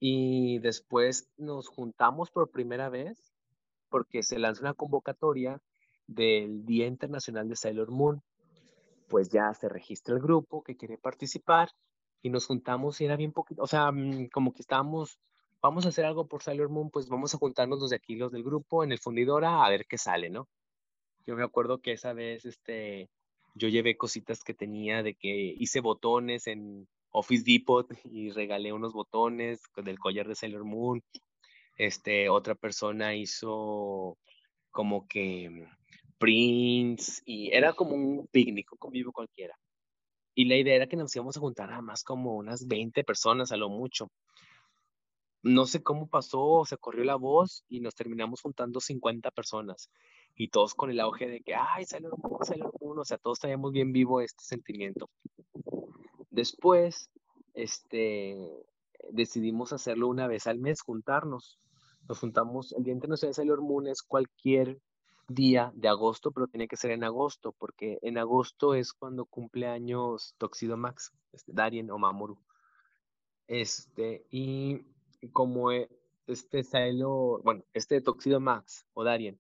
Y 0.01 0.59
después 0.59 1.29
nos 1.37 1.69
juntamos 1.69 2.31
por 2.31 2.51
primera 2.51 2.89
vez 2.89 3.33
porque 3.89 4.23
se 4.23 4.39
lanzó 4.39 4.63
una 4.63 4.75
convocatoria 4.75 5.61
del 6.07 6.65
Día 6.65 6.87
Internacional 6.87 7.49
de 7.49 7.57
Sailor 7.57 7.91
Moon. 7.91 8.23
Pues 9.09 9.29
ya 9.31 9.53
se 9.55 9.69
registra 9.69 10.15
el 10.15 10.21
grupo 10.21 10.63
que 10.63 10.77
quiere 10.77 10.99
participar 10.99 11.71
y 12.23 12.31
nos 12.31 12.47
juntamos 12.47 13.01
y 13.01 13.05
era 13.05 13.17
bien 13.17 13.33
poquito, 13.33 13.63
o 13.63 13.67
sea, 13.67 13.93
mm, 13.93 14.29
como 14.29 14.53
que 14.53 14.63
estábamos, 14.63 15.19
vamos 15.63 15.87
a 15.87 15.91
hacer 15.91 16.05
algo 16.05 16.27
por 16.27 16.43
Sailor 16.43 16.69
Moon, 16.69 16.91
pues 16.91 17.09
vamos 17.09 17.35
a 17.35 17.39
juntarnos 17.39 17.81
los 17.81 17.91
de 17.91 17.97
aquí, 17.97 18.17
los 18.17 18.33
del 18.33 18.45
grupo, 18.45 18.85
en 18.85 18.93
el 18.93 18.99
fundidora, 18.99 19.65
a 19.65 19.71
ver 19.71 19.87
qué 19.87 19.99
sale, 19.99 20.31
¿no? 20.31 20.49
Yo 21.27 21.37
me 21.37 21.45
acuerdo 21.45 21.79
que 21.81 21.93
esa 21.93 22.13
vez, 22.13 22.45
este, 22.45 23.11
yo 23.55 23.69
llevé 23.69 23.97
cositas 23.97 24.43
que 24.45 24.55
tenía 24.55 25.03
de 25.03 25.15
que 25.15 25.55
hice 25.59 25.81
botones 25.81 26.47
en 26.47 26.89
Office 27.11 27.45
Depot 27.45 27.87
y 28.05 28.31
regalé 28.31 28.73
unos 28.73 28.93
botones 28.93 29.67
con 29.69 29.89
el 29.89 29.99
collar 29.99 30.29
de 30.29 30.35
Sailor 30.35 30.65
Moon. 30.65 31.03
Este, 31.77 32.29
otra 32.29 32.55
persona 32.55 33.15
hizo 33.15 34.19
como 34.71 35.07
que 35.07 35.67
prints 36.19 37.23
y 37.25 37.51
era 37.53 37.73
como 37.73 37.95
un 37.95 38.27
picnic, 38.29 38.73
un 38.73 38.79
convivio 38.79 39.13
cualquiera. 39.13 39.57
Y 40.39 40.45
la 40.45 40.55
idea 40.55 40.77
era 40.77 40.87
que 40.87 40.97
nos 40.97 41.17
íbamos 41.17 41.37
a 41.37 41.41
juntar 41.41 41.73
a 41.73 41.83
más 41.83 42.05
como 42.05 42.37
unas 42.37 42.69
20 42.69 43.03
personas 43.03 43.51
a 43.51 43.57
lo 43.57 43.69
mucho. 43.69 44.09
No 45.43 45.67
sé 45.67 45.83
cómo 45.83 46.07
pasó, 46.07 46.63
se 46.65 46.77
corrió 46.77 47.03
la 47.03 47.17
voz 47.17 47.65
y 47.69 47.81
nos 47.81 47.97
terminamos 47.97 48.41
juntando 48.43 48.79
50 48.79 49.33
personas. 49.33 49.91
Y 50.37 50.51
todos 50.51 50.77
con 50.77 50.93
el 50.93 51.01
auge 51.01 51.27
de 51.27 51.41
que, 51.41 51.57
ay, 51.57 51.87
salió 51.87 52.11
uno, 52.23 52.39
salió 52.43 52.71
uno. 52.79 53.01
O 53.01 53.05
sea, 53.05 53.19
todos 53.19 53.41
traíamos 53.41 53.73
bien 53.73 53.91
vivo 53.91 54.21
este 54.21 54.45
sentimiento. 54.45 55.11
Después, 56.31 57.11
este, 57.55 58.39
decidimos 59.11 59.73
hacerlo 59.73 60.07
una 60.07 60.29
vez 60.29 60.47
al 60.47 60.61
mes, 60.61 60.83
juntarnos. 60.83 61.59
Nos 62.09 62.21
juntamos, 62.21 62.73
el 62.75 62.85
Día 62.85 62.95
Internacional 62.95 63.31
de 63.31 63.35
Sailor 63.35 63.61
Moon 63.61 63.89
es 63.89 64.05
cualquier 64.05 64.79
día 65.29 65.71
de 65.75 65.89
agosto, 65.89 66.33
pero 66.33 66.47
tiene 66.49 66.69
que 66.69 66.77
ser 66.77 66.91
en 66.91 67.05
agosto, 67.05 67.53
porque 67.53 67.99
en 68.03 68.19
agosto 68.19 68.75
es 68.75 68.93
cuando 68.93 69.27
cumple 69.27 69.67
años 69.67 70.35
Toxido 70.39 70.77
Max, 70.77 71.13
este, 71.33 71.53
Darien 71.53 71.91
o 71.91 71.99
Mamoru. 71.99 72.39
Este, 73.47 74.27
y 74.31 74.81
como 75.33 75.71
e, 75.71 75.89
este 76.27 76.65
Sailor, 76.65 77.43
bueno, 77.43 77.65
este 77.75 78.01
Toxido 78.01 78.41
Max 78.41 78.87
o 78.95 79.05
Darien 79.05 79.39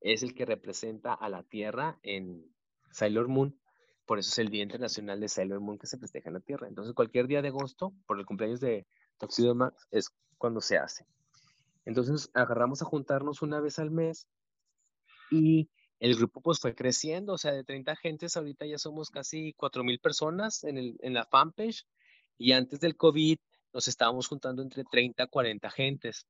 es 0.00 0.22
el 0.22 0.34
que 0.34 0.46
representa 0.46 1.14
a 1.14 1.28
la 1.28 1.42
Tierra 1.42 1.98
en 2.02 2.44
Sailor 2.90 3.28
Moon, 3.28 3.58
por 4.06 4.18
eso 4.18 4.30
es 4.30 4.38
el 4.38 4.50
Día 4.50 4.62
Internacional 4.62 5.20
de 5.20 5.28
Sailor 5.28 5.60
Moon 5.60 5.78
que 5.78 5.86
se 5.86 5.98
festeja 5.98 6.28
en 6.28 6.34
la 6.34 6.40
Tierra. 6.40 6.68
Entonces, 6.68 6.94
cualquier 6.94 7.26
día 7.26 7.42
de 7.42 7.48
agosto, 7.48 7.92
por 8.06 8.18
el 8.18 8.24
cumpleaños 8.24 8.60
de 8.60 8.86
Toxido 9.18 9.54
Max, 9.54 9.88
es 9.90 10.10
cuando 10.38 10.60
se 10.60 10.78
hace. 10.78 11.06
Entonces, 11.84 12.30
agarramos 12.32 12.82
a 12.82 12.84
juntarnos 12.84 13.42
una 13.42 13.60
vez 13.60 13.78
al 13.78 13.90
mes 13.90 14.28
y 15.30 15.68
el 15.98 16.16
grupo 16.16 16.40
pues 16.40 16.60
fue 16.60 16.74
creciendo, 16.74 17.34
o 17.34 17.38
sea, 17.38 17.52
de 17.52 17.64
30 17.64 17.96
gentes, 17.96 18.36
ahorita 18.36 18.66
ya 18.66 18.78
somos 18.78 19.10
casi 19.10 19.54
4.000 19.54 20.00
personas 20.00 20.64
en, 20.64 20.78
el, 20.78 20.96
en 21.00 21.14
la 21.14 21.24
fanpage 21.24 21.86
y 22.38 22.52
antes 22.52 22.80
del 22.80 22.96
COVID 22.96 23.38
nos 23.72 23.88
estábamos 23.88 24.28
juntando 24.28 24.62
entre 24.62 24.84
30 24.84 25.24
a 25.24 25.26
40 25.26 25.70
gentes. 25.70 26.26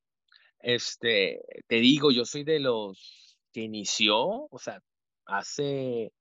Este, 0.61 1.43
te 1.67 1.77
digo, 1.77 2.11
yo 2.11 2.25
soy 2.25 2.45
de 2.45 2.61
los 2.61 3.39
que 3.53 3.63
inició, 3.63 4.49
o 4.51 4.59
sea, 4.59 4.83
hace 5.27 6.13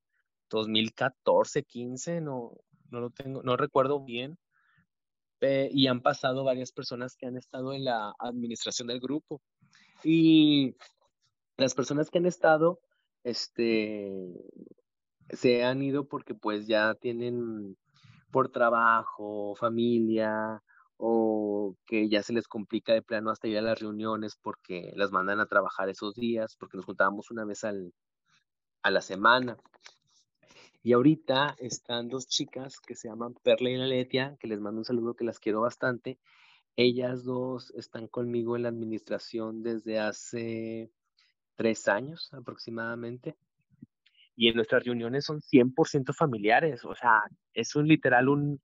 2014, 0.50 1.63
15, 1.63 2.22
no, 2.22 2.51
no 2.89 3.00
lo 3.00 3.10
tengo, 3.10 3.44
no 3.44 3.58
recuerdo 3.58 4.03
bien, 4.03 4.38
y 5.72 5.88
han 5.88 6.01
pasado 6.01 6.44
varias 6.44 6.72
personas 6.72 7.15
que 7.15 7.25
han 7.25 7.38
estado 7.38 7.74
en 7.74 7.86
la 7.86 8.13
administración 8.20 8.88
del 8.88 9.00
grupo. 9.00 9.41
Y 10.03 10.75
las 11.57 11.74
personas 11.74 12.09
que 12.09 12.17
han 12.17 12.25
estado, 12.25 12.79
este, 13.24 14.29
se 15.29 15.63
han 15.63 15.81
ido 15.81 16.07
porque 16.07 16.35
pues 16.35 16.67
ya 16.67 16.95
tienen 16.95 17.77
por 18.31 18.50
trabajo, 18.50 19.55
familia, 19.55 20.62
o 20.97 21.75
que 21.85 22.09
ya 22.09 22.24
se 22.24 22.33
les 22.33 22.47
complica 22.47 22.93
de 22.93 23.01
plano 23.01 23.29
hasta 23.29 23.47
ir 23.47 23.57
a 23.57 23.62
las 23.62 23.79
reuniones 23.79 24.38
porque 24.41 24.91
las 24.95 25.12
mandan 25.12 25.39
a 25.39 25.47
trabajar 25.47 25.89
esos 25.89 26.15
días, 26.15 26.55
porque 26.57 26.77
nos 26.77 26.85
juntábamos 26.85 27.31
una 27.31 27.45
vez 27.45 27.63
al, 27.63 27.93
a 28.81 28.91
la 28.91 29.01
semana. 29.01 29.57
Y 30.83 30.93
ahorita 30.93 31.55
están 31.57 32.09
dos 32.09 32.27
chicas 32.27 32.79
que 32.79 32.95
se 32.95 33.09
llaman 33.09 33.33
Perla 33.43 33.71
y 33.71 33.77
Letia, 33.77 34.38
que 34.39 34.47
les 34.47 34.59
mando 34.59 34.79
un 34.79 34.85
saludo 34.85 35.15
que 35.15 35.25
las 35.25 35.39
quiero 35.39 35.62
bastante. 35.62 36.19
Ellas 36.75 37.24
dos 37.24 37.71
están 37.71 38.07
conmigo 38.07 38.55
en 38.55 38.63
la 38.63 38.69
administración 38.69 39.63
desde 39.63 40.00
hace 40.00 40.91
tres 41.55 41.88
años 41.88 42.29
aproximadamente. 42.33 43.35
Y 44.35 44.50
en 44.50 44.55
nuestras 44.55 44.83
reuniones 44.83 45.25
son 45.25 45.41
100% 45.41 46.13
familiares, 46.13 46.83
o 46.83 46.93
sea, 46.93 47.21
es 47.53 47.75
un 47.75 47.88
literal 47.88 48.27
un, 48.27 48.62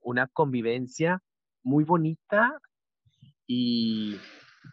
una 0.00 0.26
convivencia 0.26 1.22
muy 1.62 1.84
bonita 1.84 2.60
y 3.46 4.16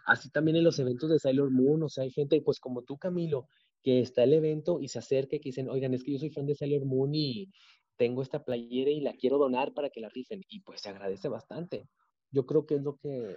así 0.06 0.30
también 0.30 0.58
en 0.58 0.64
los 0.64 0.80
eventos 0.80 1.10
de 1.10 1.20
Sailor 1.20 1.50
Moon, 1.50 1.84
o 1.84 1.90
sea, 1.90 2.04
hay 2.04 2.12
gente, 2.12 2.42
pues 2.42 2.60
como 2.60 2.84
tú, 2.84 2.98
Camilo, 2.98 3.48
que 3.84 4.00
está 4.00 4.24
el 4.24 4.34
evento 4.34 4.80
y 4.80 4.88
se 4.88 5.00
acerca 5.00 5.36
y 5.36 5.40
que 5.40 5.50
dicen, 5.50 5.70
oigan, 5.70 5.94
es 5.94 6.04
que 6.04 6.14
yo 6.14 6.20
soy 6.20 6.30
fan 6.30 6.46
de 6.46 6.56
Sailor 6.56 6.86
Moon 6.86 7.14
y 7.14 7.52
tengo 7.98 8.22
esta 8.22 8.44
playera 8.44 8.92
y 8.92 9.02
la 9.02 9.14
quiero 9.14 9.38
donar 9.38 9.74
para 9.74 9.90
que 9.90 10.02
la 10.02 10.10
rifen. 10.10 10.42
Y 10.48 10.62
pues 10.62 10.82
se 10.82 10.90
agradece 10.90 11.28
bastante. 11.28 11.88
Yo 12.32 12.46
creo 12.46 12.66
que 12.66 12.76
es 12.76 12.82
lo 12.82 12.98
que 12.98 13.36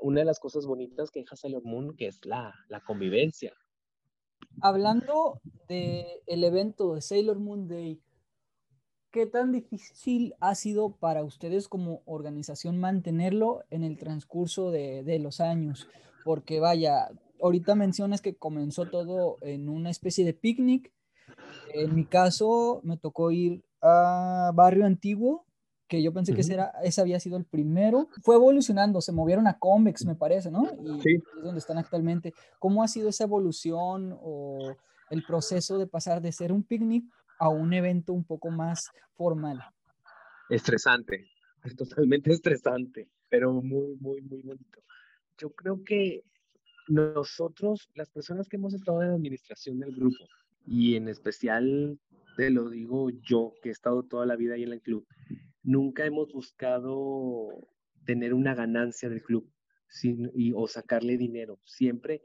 una 0.00 0.20
de 0.20 0.26
las 0.26 0.40
cosas 0.40 0.66
bonitas 0.66 1.10
que 1.10 1.20
deja 1.20 1.36
Sailor 1.36 1.64
Moon, 1.64 1.96
que 1.96 2.06
es 2.06 2.24
la, 2.24 2.54
la 2.68 2.80
convivencia. 2.80 3.52
Hablando 4.60 5.40
del 5.68 6.06
el 6.26 6.44
evento 6.44 6.94
de 6.94 7.00
Sailor 7.00 7.38
Moon 7.38 7.68
Day, 7.68 8.00
¿qué 9.10 9.26
tan 9.26 9.52
difícil 9.52 10.34
ha 10.40 10.54
sido 10.54 10.96
para 10.96 11.24
ustedes 11.24 11.68
como 11.68 12.02
organización 12.04 12.78
mantenerlo 12.78 13.62
en 13.70 13.84
el 13.84 13.98
transcurso 13.98 14.70
de, 14.70 15.02
de 15.04 15.18
los 15.18 15.40
años? 15.40 15.88
Porque 16.24 16.60
vaya, 16.60 17.10
ahorita 17.40 17.74
mencionas 17.74 18.20
que 18.20 18.36
comenzó 18.36 18.86
todo 18.86 19.36
en 19.42 19.68
una 19.68 19.90
especie 19.90 20.24
de 20.24 20.34
picnic. 20.34 20.92
En 21.72 21.94
mi 21.94 22.06
caso, 22.06 22.80
me 22.84 22.96
tocó 22.96 23.30
ir 23.30 23.64
a 23.80 24.52
Barrio 24.54 24.86
Antiguo 24.86 25.46
que 25.94 26.02
yo 26.02 26.12
pensé 26.12 26.34
que 26.34 26.40
ese, 26.40 26.54
era, 26.54 26.72
ese 26.82 27.00
había 27.00 27.20
sido 27.20 27.36
el 27.36 27.44
primero. 27.44 28.08
Fue 28.22 28.34
evolucionando, 28.34 29.00
se 29.00 29.12
movieron 29.12 29.46
a 29.46 29.58
Convex, 29.58 30.04
me 30.04 30.16
parece, 30.16 30.50
¿no? 30.50 30.64
Y 30.82 31.00
sí. 31.00 31.14
es 31.14 31.42
donde 31.42 31.60
están 31.60 31.78
actualmente. 31.78 32.34
¿Cómo 32.58 32.82
ha 32.82 32.88
sido 32.88 33.08
esa 33.08 33.24
evolución 33.24 34.18
o 34.20 34.74
el 35.10 35.22
proceso 35.24 35.78
de 35.78 35.86
pasar 35.86 36.20
de 36.20 36.32
ser 36.32 36.50
un 36.50 36.64
picnic 36.64 37.04
a 37.38 37.48
un 37.48 37.72
evento 37.72 38.12
un 38.12 38.24
poco 38.24 38.50
más 38.50 38.90
formal? 39.12 39.62
Estresante, 40.50 41.28
totalmente 41.76 42.32
estresante, 42.32 43.08
pero 43.28 43.52
muy, 43.52 43.96
muy, 44.00 44.20
muy 44.22 44.40
bonito. 44.42 44.80
Yo 45.38 45.50
creo 45.50 45.82
que 45.84 46.24
nosotros, 46.88 47.88
las 47.94 48.10
personas 48.10 48.48
que 48.48 48.56
hemos 48.56 48.74
estado 48.74 49.00
en 49.02 49.08
la 49.10 49.14
administración 49.14 49.78
del 49.78 49.94
grupo, 49.94 50.24
y 50.66 50.96
en 50.96 51.08
especial 51.08 51.98
te 52.36 52.50
lo 52.50 52.68
digo 52.68 53.10
yo, 53.10 53.52
que 53.62 53.68
he 53.68 53.72
estado 53.72 54.02
toda 54.02 54.26
la 54.26 54.34
vida 54.34 54.54
ahí 54.54 54.64
en 54.64 54.72
el 54.72 54.82
club, 54.82 55.06
nunca 55.64 56.04
hemos 56.04 56.32
buscado 56.32 57.48
tener 58.04 58.34
una 58.34 58.54
ganancia 58.54 59.08
del 59.08 59.22
club 59.22 59.50
o 60.54 60.68
sacarle 60.68 61.16
dinero. 61.16 61.58
Siempre 61.64 62.22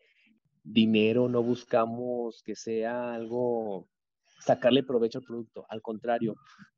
dinero, 0.64 1.30
no 1.30 1.42
buscamos 1.42 2.44
que 2.44 2.56
sea 2.56 3.14
algo, 3.14 3.90
sacarle 4.42 4.84
provecho 4.84 5.20
al 5.20 5.26
producto. 5.26 5.66
Al 5.70 5.82
contrario, 5.82 6.36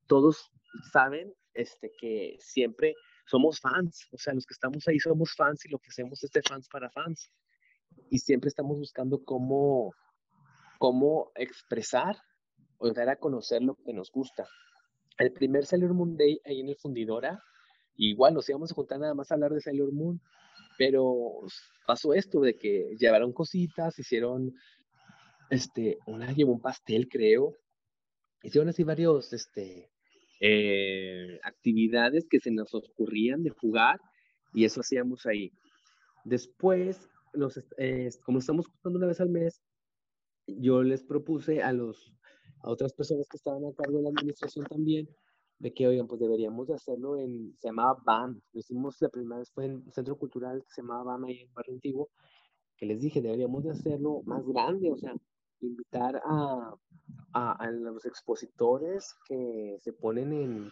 todos 0.07 0.51
saben 0.93 1.33
este, 1.53 1.91
que 1.99 2.37
siempre 2.39 2.95
somos 3.25 3.59
fans, 3.59 4.07
o 4.11 4.17
sea, 4.17 4.33
los 4.33 4.45
que 4.45 4.53
estamos 4.53 4.87
ahí 4.87 4.99
somos 4.99 5.33
fans 5.35 5.65
y 5.65 5.69
lo 5.69 5.79
que 5.79 5.89
hacemos 5.89 6.23
es 6.23 6.31
de 6.31 6.41
fans 6.41 6.67
para 6.69 6.89
fans. 6.91 7.31
Y 8.09 8.19
siempre 8.19 8.49
estamos 8.49 8.77
buscando 8.77 9.23
cómo, 9.23 9.93
cómo 10.79 11.31
expresar 11.35 12.17
o 12.77 12.91
dar 12.91 13.09
a 13.09 13.17
conocer 13.17 13.61
lo 13.61 13.75
que 13.75 13.93
nos 13.93 14.11
gusta 14.11 14.47
el 15.21 15.33
primer 15.33 15.65
Sailor 15.65 15.93
Moon 15.93 16.17
Day 16.17 16.39
ahí 16.45 16.61
en 16.61 16.69
el 16.69 16.75
Fundidora, 16.75 17.41
igual 17.95 18.33
nos 18.33 18.49
íbamos 18.49 18.71
a 18.71 18.75
juntar 18.75 18.99
nada 18.99 19.13
más 19.13 19.31
a 19.31 19.35
hablar 19.35 19.51
de 19.51 19.61
Sailor 19.61 19.91
Moon, 19.91 20.19
pero 20.77 21.41
pasó 21.85 22.13
esto 22.13 22.41
de 22.41 22.57
que 22.57 22.95
llevaron 22.97 23.33
cositas, 23.33 23.97
hicieron, 23.99 24.53
este, 25.49 25.97
una 26.07 26.31
llevó 26.31 26.53
un 26.53 26.61
pastel, 26.61 27.07
creo, 27.07 27.55
hicieron 28.43 28.69
así 28.69 28.83
varios, 28.83 29.33
este, 29.33 29.91
eh, 30.39 31.39
actividades 31.43 32.25
que 32.27 32.39
se 32.39 32.49
nos 32.49 32.73
ocurrían 32.73 33.43
de 33.43 33.51
jugar 33.51 33.99
y 34.53 34.65
eso 34.65 34.81
hacíamos 34.81 35.25
ahí. 35.27 35.51
Después, 36.25 37.09
los, 37.33 37.63
eh, 37.77 38.09
como 38.25 38.39
estamos 38.39 38.67
jugando 38.67 38.97
una 38.97 39.07
vez 39.07 39.21
al 39.21 39.29
mes, 39.29 39.61
yo 40.47 40.83
les 40.83 41.03
propuse 41.03 41.61
a, 41.61 41.71
los, 41.73 42.11
a 42.63 42.69
otras 42.69 42.93
personas 42.93 43.27
que 43.29 43.37
estaban 43.37 43.65
a 43.65 43.73
cargo 43.73 43.97
de 43.97 44.03
la 44.03 44.09
administración 44.09 44.65
también, 44.65 45.09
de 45.59 45.73
que, 45.73 45.87
oigan, 45.87 46.07
pues 46.07 46.19
deberíamos 46.19 46.67
de 46.67 46.73
hacerlo 46.75 47.17
en, 47.17 47.55
se 47.59 47.67
llamaba 47.67 48.01
BAM, 48.03 48.41
lo 48.51 48.59
hicimos 48.59 48.97
la 48.99 49.09
primera 49.09 49.39
vez 49.39 49.51
fue 49.51 49.65
en 49.65 49.91
Centro 49.91 50.17
Cultural 50.17 50.63
que 50.63 50.71
se 50.71 50.81
llamaba 50.81 51.03
BAM 51.03 51.25
ahí 51.25 51.41
en 51.41 51.53
Barrio 51.53 51.75
Antiguo, 51.75 52.09
que 52.77 52.85
les 52.87 53.01
dije, 53.01 53.21
deberíamos 53.21 53.63
de 53.63 53.71
hacerlo 53.71 54.21
más 54.25 54.45
grande, 54.47 54.91
o 54.91 54.97
sea, 54.97 55.13
invitar 55.59 56.19
a, 56.25 56.73
a, 57.33 57.51
a 57.51 57.71
los 57.71 58.05
expositores 58.05 59.13
que 59.27 59.77
se 59.79 59.93
ponen 59.93 60.33
en 60.33 60.71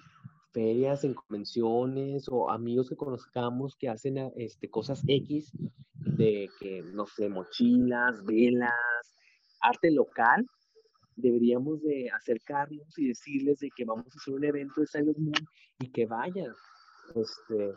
ferias, 0.51 1.03
en 1.03 1.13
convenciones 1.13 2.27
o 2.29 2.49
amigos 2.49 2.89
que 2.89 2.95
conozcamos 2.95 3.75
que 3.75 3.89
hacen 3.89 4.17
este, 4.35 4.69
cosas 4.69 5.03
X 5.07 5.51
de 5.93 6.49
que, 6.59 6.81
no 6.93 7.05
sé, 7.05 7.29
mochilas, 7.29 8.23
velas, 8.25 8.73
arte 9.61 9.91
local, 9.91 10.47
deberíamos 11.19 11.81
de 11.81 12.09
acercarnos 12.09 12.97
y 12.97 13.07
decirles 13.07 13.59
de 13.59 13.69
que 13.75 13.85
vamos 13.85 14.07
a 14.07 14.19
hacer 14.19 14.33
un 14.33 14.43
evento 14.43 14.81
de 14.81 14.87
Sailor 14.87 15.17
Moon 15.19 15.47
y 15.79 15.91
que 15.91 16.05
vayan. 16.05 16.53
Este, 17.15 17.73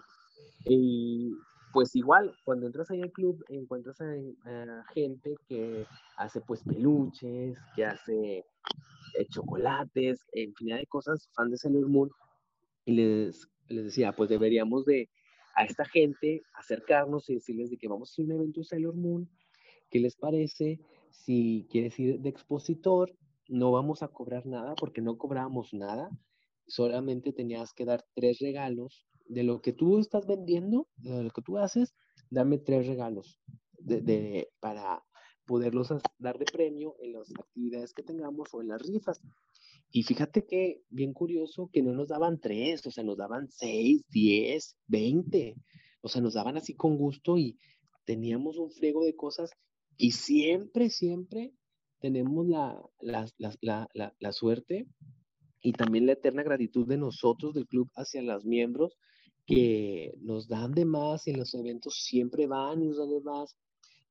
y 0.66 1.32
pues 1.72 1.96
igual, 1.96 2.34
cuando 2.44 2.66
entras 2.66 2.90
ahí 2.90 3.00
al 3.00 3.12
club, 3.12 3.42
encuentras 3.48 4.00
a, 4.00 4.84
gente 4.92 5.34
que 5.48 5.86
hace 6.16 6.40
pues 6.42 6.62
peluches, 6.62 7.56
que 7.74 7.84
hace 7.84 8.38
eh, 8.38 9.26
chocolates, 9.30 10.20
infinidad 10.34 10.78
de 10.78 10.86
cosas, 10.86 11.28
fan 11.34 11.50
de 11.50 11.56
Sailor 11.56 11.88
Moon, 11.88 12.10
y 12.84 12.92
les, 12.92 13.48
les 13.68 13.84
decía, 13.84 14.12
pues 14.12 14.28
deberíamos 14.28 14.84
de 14.84 15.08
a 15.54 15.64
esta 15.64 15.84
gente 15.84 16.42
acercarnos 16.54 17.28
y 17.28 17.34
decirles 17.34 17.70
de 17.70 17.76
que 17.76 17.88
vamos 17.88 18.08
a 18.08 18.12
hacer 18.12 18.24
un 18.24 18.32
evento 18.32 18.60
de 18.60 18.66
Sailor 18.66 18.94
Moon, 18.94 19.28
¿qué 19.90 19.98
les 19.98 20.16
parece? 20.16 20.80
Si 21.10 21.66
quieres 21.70 21.98
ir 21.98 22.20
de 22.20 22.28
expositor, 22.28 23.14
no 23.48 23.72
vamos 23.72 24.02
a 24.02 24.08
cobrar 24.08 24.46
nada 24.46 24.74
porque 24.74 25.00
no 25.00 25.18
cobramos 25.18 25.72
nada, 25.72 26.10
solamente 26.66 27.32
tenías 27.32 27.72
que 27.74 27.84
dar 27.84 28.04
tres 28.14 28.38
regalos 28.40 29.06
de 29.26 29.42
lo 29.42 29.60
que 29.60 29.72
tú 29.72 29.98
estás 29.98 30.26
vendiendo, 30.26 30.88
de 30.96 31.22
lo 31.24 31.30
que 31.30 31.42
tú 31.42 31.58
haces, 31.58 31.94
dame 32.30 32.58
tres 32.58 32.86
regalos 32.86 33.40
de, 33.78 34.48
para 34.60 35.02
poderlos 35.46 35.88
dar 36.18 36.38
de 36.38 36.44
premio 36.44 36.96
en 37.00 37.12
las 37.12 37.30
actividades 37.30 37.92
que 37.92 38.02
tengamos 38.02 38.52
o 38.52 38.62
en 38.62 38.68
las 38.68 38.82
rifas. 38.82 39.20
Y 39.90 40.04
fíjate 40.04 40.46
que, 40.46 40.82
bien 40.88 41.12
curioso, 41.12 41.68
que 41.72 41.82
no 41.82 41.92
nos 41.92 42.08
daban 42.08 42.40
tres, 42.40 42.86
o 42.86 42.90
sea, 42.90 43.04
nos 43.04 43.18
daban 43.18 43.48
seis, 43.50 44.02
diez, 44.08 44.76
veinte. 44.86 45.56
O 46.00 46.08
sea, 46.08 46.22
nos 46.22 46.34
daban 46.34 46.56
así 46.56 46.74
con 46.74 46.96
gusto 46.96 47.36
y 47.36 47.58
teníamos 48.04 48.56
un 48.58 48.70
friego 48.70 49.04
de 49.04 49.14
cosas 49.14 49.50
y 49.96 50.12
siempre, 50.12 50.90
siempre 50.90 51.52
tenemos 52.02 52.46
la, 52.48 52.78
la, 53.00 53.26
la, 53.60 54.14
la, 54.18 54.32
suerte 54.32 54.86
y 55.62 55.72
también 55.72 56.06
la 56.06 56.12
eterna 56.12 56.42
gratitud 56.42 56.86
de 56.86 56.98
nosotros 56.98 57.54
del 57.54 57.68
club 57.68 57.88
hacia 57.94 58.20
los 58.20 58.44
miembros 58.44 58.98
que 59.46 60.12
nos 60.20 60.48
dan 60.48 60.72
de 60.72 60.84
más 60.84 61.26
y 61.26 61.30
en 61.30 61.38
los 61.38 61.54
eventos 61.54 61.94
siempre 62.04 62.46
van 62.46 62.82
y 62.82 62.88
nos 62.88 62.98
dan 62.98 63.10
de 63.10 63.20
más. 63.20 63.56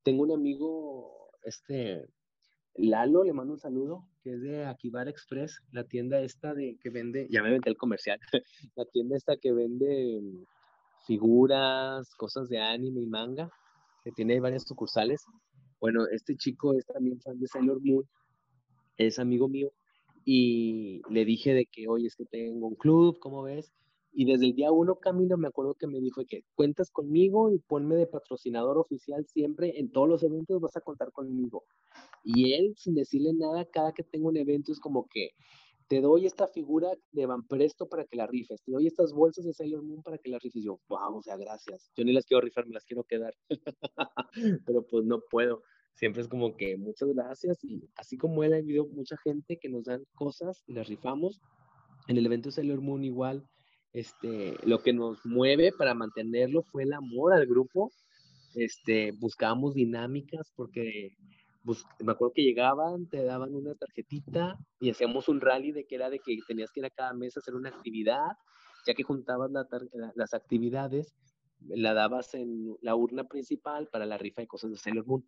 Tengo 0.02 0.22
un 0.22 0.32
amigo, 0.32 1.30
este, 1.44 2.08
Lalo, 2.74 3.24
le 3.24 3.34
mando 3.34 3.52
un 3.52 3.60
saludo, 3.60 4.08
que 4.22 4.32
es 4.32 4.40
de 4.40 4.64
Akibar 4.64 5.08
Express, 5.08 5.60
la 5.70 5.84
tienda 5.84 6.20
esta 6.20 6.54
de 6.54 6.78
que 6.82 6.88
vende, 6.88 7.28
ya 7.30 7.42
me 7.42 7.50
vendí 7.50 7.68
el 7.68 7.76
comercial, 7.76 8.18
la 8.76 8.86
tienda 8.86 9.16
esta 9.16 9.36
que 9.36 9.52
vende 9.52 10.20
mm, 10.22 10.44
figuras, 11.06 12.14
cosas 12.16 12.48
de 12.48 12.58
anime 12.58 13.02
y 13.02 13.06
manga, 13.06 13.50
que 14.02 14.12
tiene 14.12 14.40
varias 14.40 14.64
sucursales. 14.64 15.24
Bueno, 15.82 16.06
este 16.06 16.36
chico 16.36 16.74
es 16.74 16.86
también 16.86 17.20
fan 17.20 17.40
de 17.40 17.48
Sailor 17.48 17.80
Moon, 17.82 18.08
es 18.98 19.18
amigo 19.18 19.48
mío, 19.48 19.72
y 20.24 21.02
le 21.10 21.24
dije 21.24 21.54
de 21.54 21.66
que, 21.66 21.88
oye, 21.88 22.06
es 22.06 22.14
que 22.14 22.24
tengo 22.24 22.68
un 22.68 22.76
club, 22.76 23.18
¿cómo 23.18 23.42
ves? 23.42 23.72
Y 24.12 24.24
desde 24.26 24.46
el 24.46 24.54
día 24.54 24.70
uno, 24.70 25.00
Camilo, 25.00 25.36
me 25.38 25.48
acuerdo 25.48 25.74
que 25.74 25.88
me 25.88 25.98
dijo 25.98 26.22
que 26.24 26.44
cuentas 26.54 26.92
conmigo 26.92 27.50
y 27.50 27.58
ponme 27.58 27.96
de 27.96 28.06
patrocinador 28.06 28.78
oficial 28.78 29.26
siempre, 29.26 29.80
en 29.80 29.90
todos 29.90 30.08
los 30.08 30.22
eventos 30.22 30.60
vas 30.60 30.76
a 30.76 30.82
contar 30.82 31.10
conmigo. 31.10 31.64
Y 32.22 32.52
él, 32.52 32.74
sin 32.76 32.94
decirle 32.94 33.32
nada, 33.34 33.64
cada 33.64 33.92
que 33.92 34.04
tengo 34.04 34.28
un 34.28 34.36
evento 34.36 34.70
es 34.70 34.78
como 34.78 35.08
que 35.08 35.30
te 35.92 36.00
doy 36.00 36.24
esta 36.24 36.48
figura 36.48 36.88
de 37.10 37.26
Van 37.26 37.46
Presto 37.46 37.86
para 37.86 38.06
que 38.06 38.16
la 38.16 38.26
rifes, 38.26 38.62
te 38.62 38.72
doy 38.72 38.86
estas 38.86 39.12
bolsas 39.12 39.44
de 39.44 39.52
Sailor 39.52 39.82
Moon 39.82 40.02
para 40.02 40.16
que 40.16 40.30
la 40.30 40.38
rifes. 40.38 40.64
Yo, 40.64 40.80
wow, 40.88 41.18
o 41.18 41.22
sea, 41.22 41.36
gracias. 41.36 41.92
Yo 41.94 42.02
ni 42.02 42.14
las 42.14 42.24
quiero 42.24 42.40
rifar, 42.40 42.66
me 42.66 42.72
las 42.72 42.86
quiero 42.86 43.04
quedar. 43.04 43.34
Pero 44.66 44.86
pues 44.86 45.04
no 45.04 45.20
puedo. 45.30 45.62
Siempre 45.92 46.22
es 46.22 46.28
como 46.28 46.56
que 46.56 46.78
muchas 46.78 47.10
gracias. 47.10 47.62
Y 47.62 47.90
así 47.96 48.16
como 48.16 48.42
él, 48.42 48.54
ha 48.54 48.56
habido 48.56 48.86
mucha 48.86 49.18
gente 49.18 49.58
que 49.58 49.68
nos 49.68 49.84
dan 49.84 50.02
cosas 50.14 50.62
y 50.66 50.72
las 50.72 50.88
rifamos. 50.88 51.42
En 52.08 52.16
el 52.16 52.24
evento 52.24 52.48
de 52.48 52.54
Sailor 52.54 52.80
Moon 52.80 53.04
igual, 53.04 53.46
este, 53.92 54.56
lo 54.64 54.82
que 54.82 54.94
nos 54.94 55.18
mueve 55.26 55.72
para 55.72 55.92
mantenerlo 55.92 56.62
fue 56.62 56.84
el 56.84 56.94
amor 56.94 57.34
al 57.34 57.44
grupo. 57.44 57.92
Este, 58.54 59.12
buscábamos 59.12 59.74
dinámicas 59.74 60.50
porque 60.56 61.10
me 61.64 62.12
acuerdo 62.12 62.32
que 62.34 62.42
llegaban, 62.42 63.08
te 63.08 63.24
daban 63.24 63.54
una 63.54 63.74
tarjetita 63.74 64.58
y 64.80 64.90
hacíamos 64.90 65.28
un 65.28 65.40
rally 65.40 65.72
de 65.72 65.86
que 65.86 65.94
era 65.94 66.10
de 66.10 66.18
que 66.18 66.38
tenías 66.46 66.70
que 66.72 66.80
ir 66.80 66.86
a 66.86 66.90
cada 66.90 67.14
mes 67.14 67.36
a 67.36 67.40
hacer 67.40 67.54
una 67.54 67.68
actividad, 67.68 68.36
ya 68.86 68.94
que 68.94 69.02
juntabas 69.02 69.50
las 70.14 70.34
actividades, 70.34 71.14
la 71.60 71.94
dabas 71.94 72.34
en 72.34 72.76
la 72.80 72.96
urna 72.96 73.24
principal 73.24 73.88
para 73.88 74.06
la 74.06 74.18
rifa 74.18 74.42
de 74.42 74.48
cosas 74.48 74.70
de 74.70 74.76
Sailor 74.76 75.06
Moon. 75.06 75.24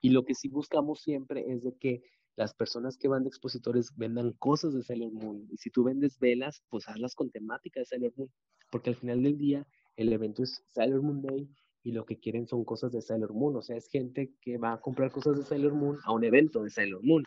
Y 0.00 0.10
lo 0.10 0.24
que 0.24 0.34
sí 0.34 0.48
buscamos 0.48 1.00
siempre 1.00 1.44
es 1.48 1.62
de 1.62 1.76
que 1.76 2.02
las 2.36 2.54
personas 2.54 2.96
que 2.96 3.08
van 3.08 3.22
de 3.22 3.28
expositores 3.28 3.94
vendan 3.96 4.32
cosas 4.32 4.74
de 4.74 4.82
Sailor 4.82 5.12
Moon. 5.12 5.46
Y 5.50 5.56
si 5.58 5.70
tú 5.70 5.84
vendes 5.84 6.18
velas, 6.18 6.62
pues 6.68 6.88
hazlas 6.88 7.14
con 7.14 7.30
temática 7.30 7.80
de 7.80 7.86
Sailor 7.86 8.12
Moon. 8.16 8.30
Porque 8.70 8.90
al 8.90 8.96
final 8.96 9.22
del 9.22 9.36
día, 9.36 9.66
el 9.96 10.12
evento 10.12 10.42
es 10.42 10.62
Sailor 10.68 11.02
Moon 11.02 11.22
Day 11.22 11.48
y 11.86 11.92
lo 11.92 12.04
que 12.04 12.18
quieren 12.18 12.48
son 12.48 12.64
cosas 12.64 12.90
de 12.90 13.00
Sailor 13.00 13.32
Moon. 13.32 13.54
O 13.54 13.62
sea, 13.62 13.76
es 13.76 13.86
gente 13.86 14.32
que 14.40 14.58
va 14.58 14.72
a 14.72 14.80
comprar 14.80 15.12
cosas 15.12 15.36
de 15.36 15.44
Sailor 15.44 15.72
Moon 15.72 15.96
a 16.02 16.12
un 16.12 16.24
evento 16.24 16.64
de 16.64 16.70
Sailor 16.70 17.00
Moon. 17.04 17.22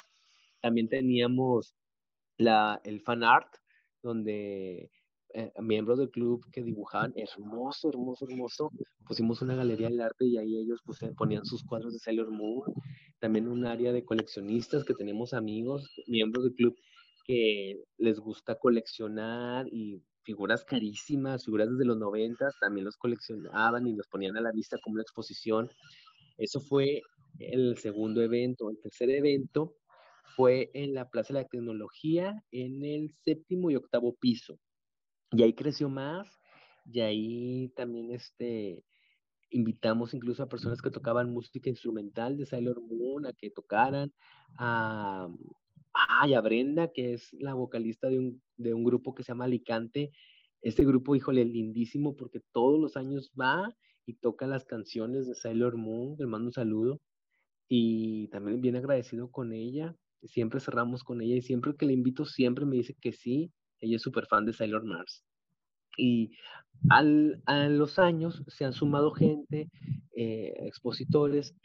También 0.60 0.90
teníamos 0.90 1.76
la, 2.38 2.82
el 2.84 3.00
fan 3.00 3.24
art, 3.24 3.48
donde 4.04 4.92
eh, 5.34 5.54
miembros 5.62 5.98
del 6.00 6.10
club 6.10 6.46
que 6.52 6.62
dibujaban 6.62 7.14
hermoso, 7.16 7.88
hermoso, 7.88 8.28
hermoso. 8.30 8.70
Pusimos 9.08 9.42
una 9.42 9.56
galería 9.56 9.88
del 9.88 10.02
arte 10.02 10.26
y 10.26 10.38
ahí 10.38 10.58
ellos 10.58 10.82
pues, 10.86 11.00
ponían 11.16 11.46
sus 11.46 11.64
cuadros 11.64 11.94
de 11.94 12.00
Sailor 12.00 12.30
Moon. 12.30 12.74
También 13.20 13.48
un 13.48 13.66
área 13.66 13.94
de 13.94 14.04
coleccionistas 14.04 14.84
que 14.84 14.94
tenemos 14.94 15.34
amigos, 15.34 15.90
miembros 16.06 16.44
del 16.44 16.56
club 16.56 16.76
que 17.24 17.82
les 17.98 18.20
gusta 18.20 18.56
coleccionar 18.56 19.68
y 19.72 20.04
figuras 20.30 20.64
carísimas, 20.64 21.44
figuras 21.44 21.72
desde 21.72 21.86
los 21.86 21.98
90, 21.98 22.52
también 22.62 22.86
los 22.86 22.98
coleccionaban 22.98 23.88
y 23.88 23.96
los 23.96 24.08
ponían 24.08 24.38
a 24.38 24.42
la 24.42 24.52
vista 24.52 24.78
como 24.84 24.94
una 24.94 25.02
exposición. 25.02 25.68
Eso 26.38 26.62
fue 26.62 27.02
el 27.40 27.78
segundo 27.78 28.22
evento. 28.22 28.70
El 28.70 28.80
tercer 28.80 29.10
evento 29.10 29.74
fue 30.36 30.70
en 30.76 30.94
la 30.94 31.10
Plaza 31.10 31.34
de 31.34 31.42
la 31.42 31.48
Tecnología, 31.48 32.44
en 32.52 32.86
el 32.86 33.12
séptimo 33.26 33.72
y 33.72 33.76
octavo 33.76 34.16
piso. 34.20 34.60
Y 35.32 35.42
ahí 35.42 35.54
creció 35.54 35.90
más, 35.90 36.28
y 36.86 37.00
ahí 37.00 37.74
también 37.76 38.12
este, 38.12 38.84
invitamos 39.50 40.14
incluso 40.14 40.44
a 40.44 40.50
personas 40.50 40.80
que 40.80 40.92
tocaban 40.92 41.34
música 41.34 41.72
instrumental 41.72 42.38
de 42.38 42.46
Sailor 42.46 42.82
Moon 42.82 43.26
a 43.26 43.34
que 43.34 43.50
tocaran, 43.50 44.14
a, 44.60 45.28
Ah, 46.08 46.28
y 46.28 46.34
a 46.34 46.42
Brenda, 46.42 46.92
que 46.94 47.14
es 47.14 47.34
la 47.34 47.54
vocalista 47.54 48.08
de 48.08 48.20
un, 48.20 48.42
de 48.58 48.74
un 48.74 48.84
grupo 48.84 49.14
que 49.14 49.24
se 49.24 49.32
llama 49.32 49.46
Alicante. 49.46 50.12
Este 50.62 50.86
grupo, 50.86 51.16
híjole, 51.16 51.44
lindísimo 51.46 52.16
porque 52.16 52.42
todos 52.54 52.80
los 52.80 52.96
años 52.96 53.32
va 53.40 53.76
y 54.06 54.14
toca 54.14 54.48
las 54.48 54.66
canciones 54.66 55.28
de 55.28 55.36
Sailor 55.36 55.78
Moon. 55.78 56.16
Le 56.18 56.26
mando 56.26 56.48
un 56.48 56.54
saludo. 56.54 57.02
Y 57.68 58.30
también 58.30 58.62
bien 58.62 58.76
agradecido 58.78 59.30
con 59.30 59.52
ella. 59.54 59.96
Siempre 60.24 60.60
cerramos 60.60 61.04
con 61.04 61.22
ella 61.22 61.36
y 61.36 61.42
siempre 61.42 61.76
que 61.76 61.86
le 61.86 61.94
invito, 61.94 62.26
siempre 62.26 62.66
me 62.66 62.78
dice 62.78 62.96
que 63.00 63.12
sí. 63.12 63.52
Ella 63.80 63.98
es 63.98 64.02
súper 64.02 64.26
fan 64.28 64.46
de 64.46 64.54
Sailor 64.54 64.86
Mars. 64.86 65.24
Y 65.98 66.32
al, 66.90 67.42
a 67.46 67.68
los 67.68 68.00
años 68.00 68.44
se 68.48 68.64
han 68.66 68.74
sumado 68.74 69.12
gente, 69.12 69.70
eh, 70.16 70.54
expositores 70.60 71.56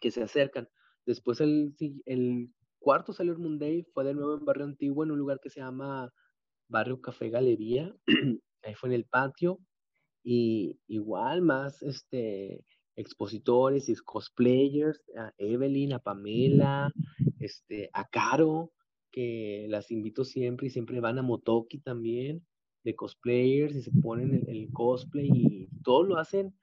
que 0.00 0.10
se 0.10 0.22
acercan. 0.22 0.68
Después 1.04 1.40
el, 1.40 1.74
el 2.06 2.50
cuarto 2.80 3.12
Sailor 3.12 3.38
Moon 3.38 3.58
Day 3.58 3.84
fue 3.94 4.04
de 4.04 4.14
nuevo 4.14 4.36
en 4.36 4.44
Barrio 4.44 4.64
Antiguo, 4.64 5.04
en 5.04 5.12
un 5.12 5.18
lugar 5.18 5.38
que 5.40 5.50
se 5.50 5.60
llama 5.60 6.12
Barrio 6.68 7.00
Café 7.00 7.30
Galería. 7.30 7.94
Ahí 8.62 8.74
fue 8.74 8.88
en 8.88 8.94
el 8.94 9.04
patio. 9.04 9.58
Y 10.22 10.80
igual 10.86 11.42
más 11.42 11.82
este, 11.82 12.64
expositores 12.96 13.88
y 13.88 13.94
cosplayers, 13.96 15.00
a 15.16 15.32
Evelyn, 15.38 15.92
a 15.92 15.98
Pamela, 15.98 16.92
este, 17.38 17.88
a 17.92 18.06
Caro, 18.08 18.72
que 19.10 19.66
las 19.68 19.90
invito 19.90 20.24
siempre 20.24 20.66
y 20.66 20.70
siempre 20.70 21.00
van 21.00 21.18
a 21.18 21.22
Motoki 21.22 21.78
también, 21.78 22.46
de 22.84 22.94
cosplayers, 22.94 23.74
y 23.74 23.82
se 23.82 23.92
ponen 24.02 24.34
el, 24.34 24.48
el 24.48 24.70
cosplay 24.72 25.30
y 25.32 25.68
todo 25.82 26.02
lo 26.04 26.18
hacen 26.18 26.54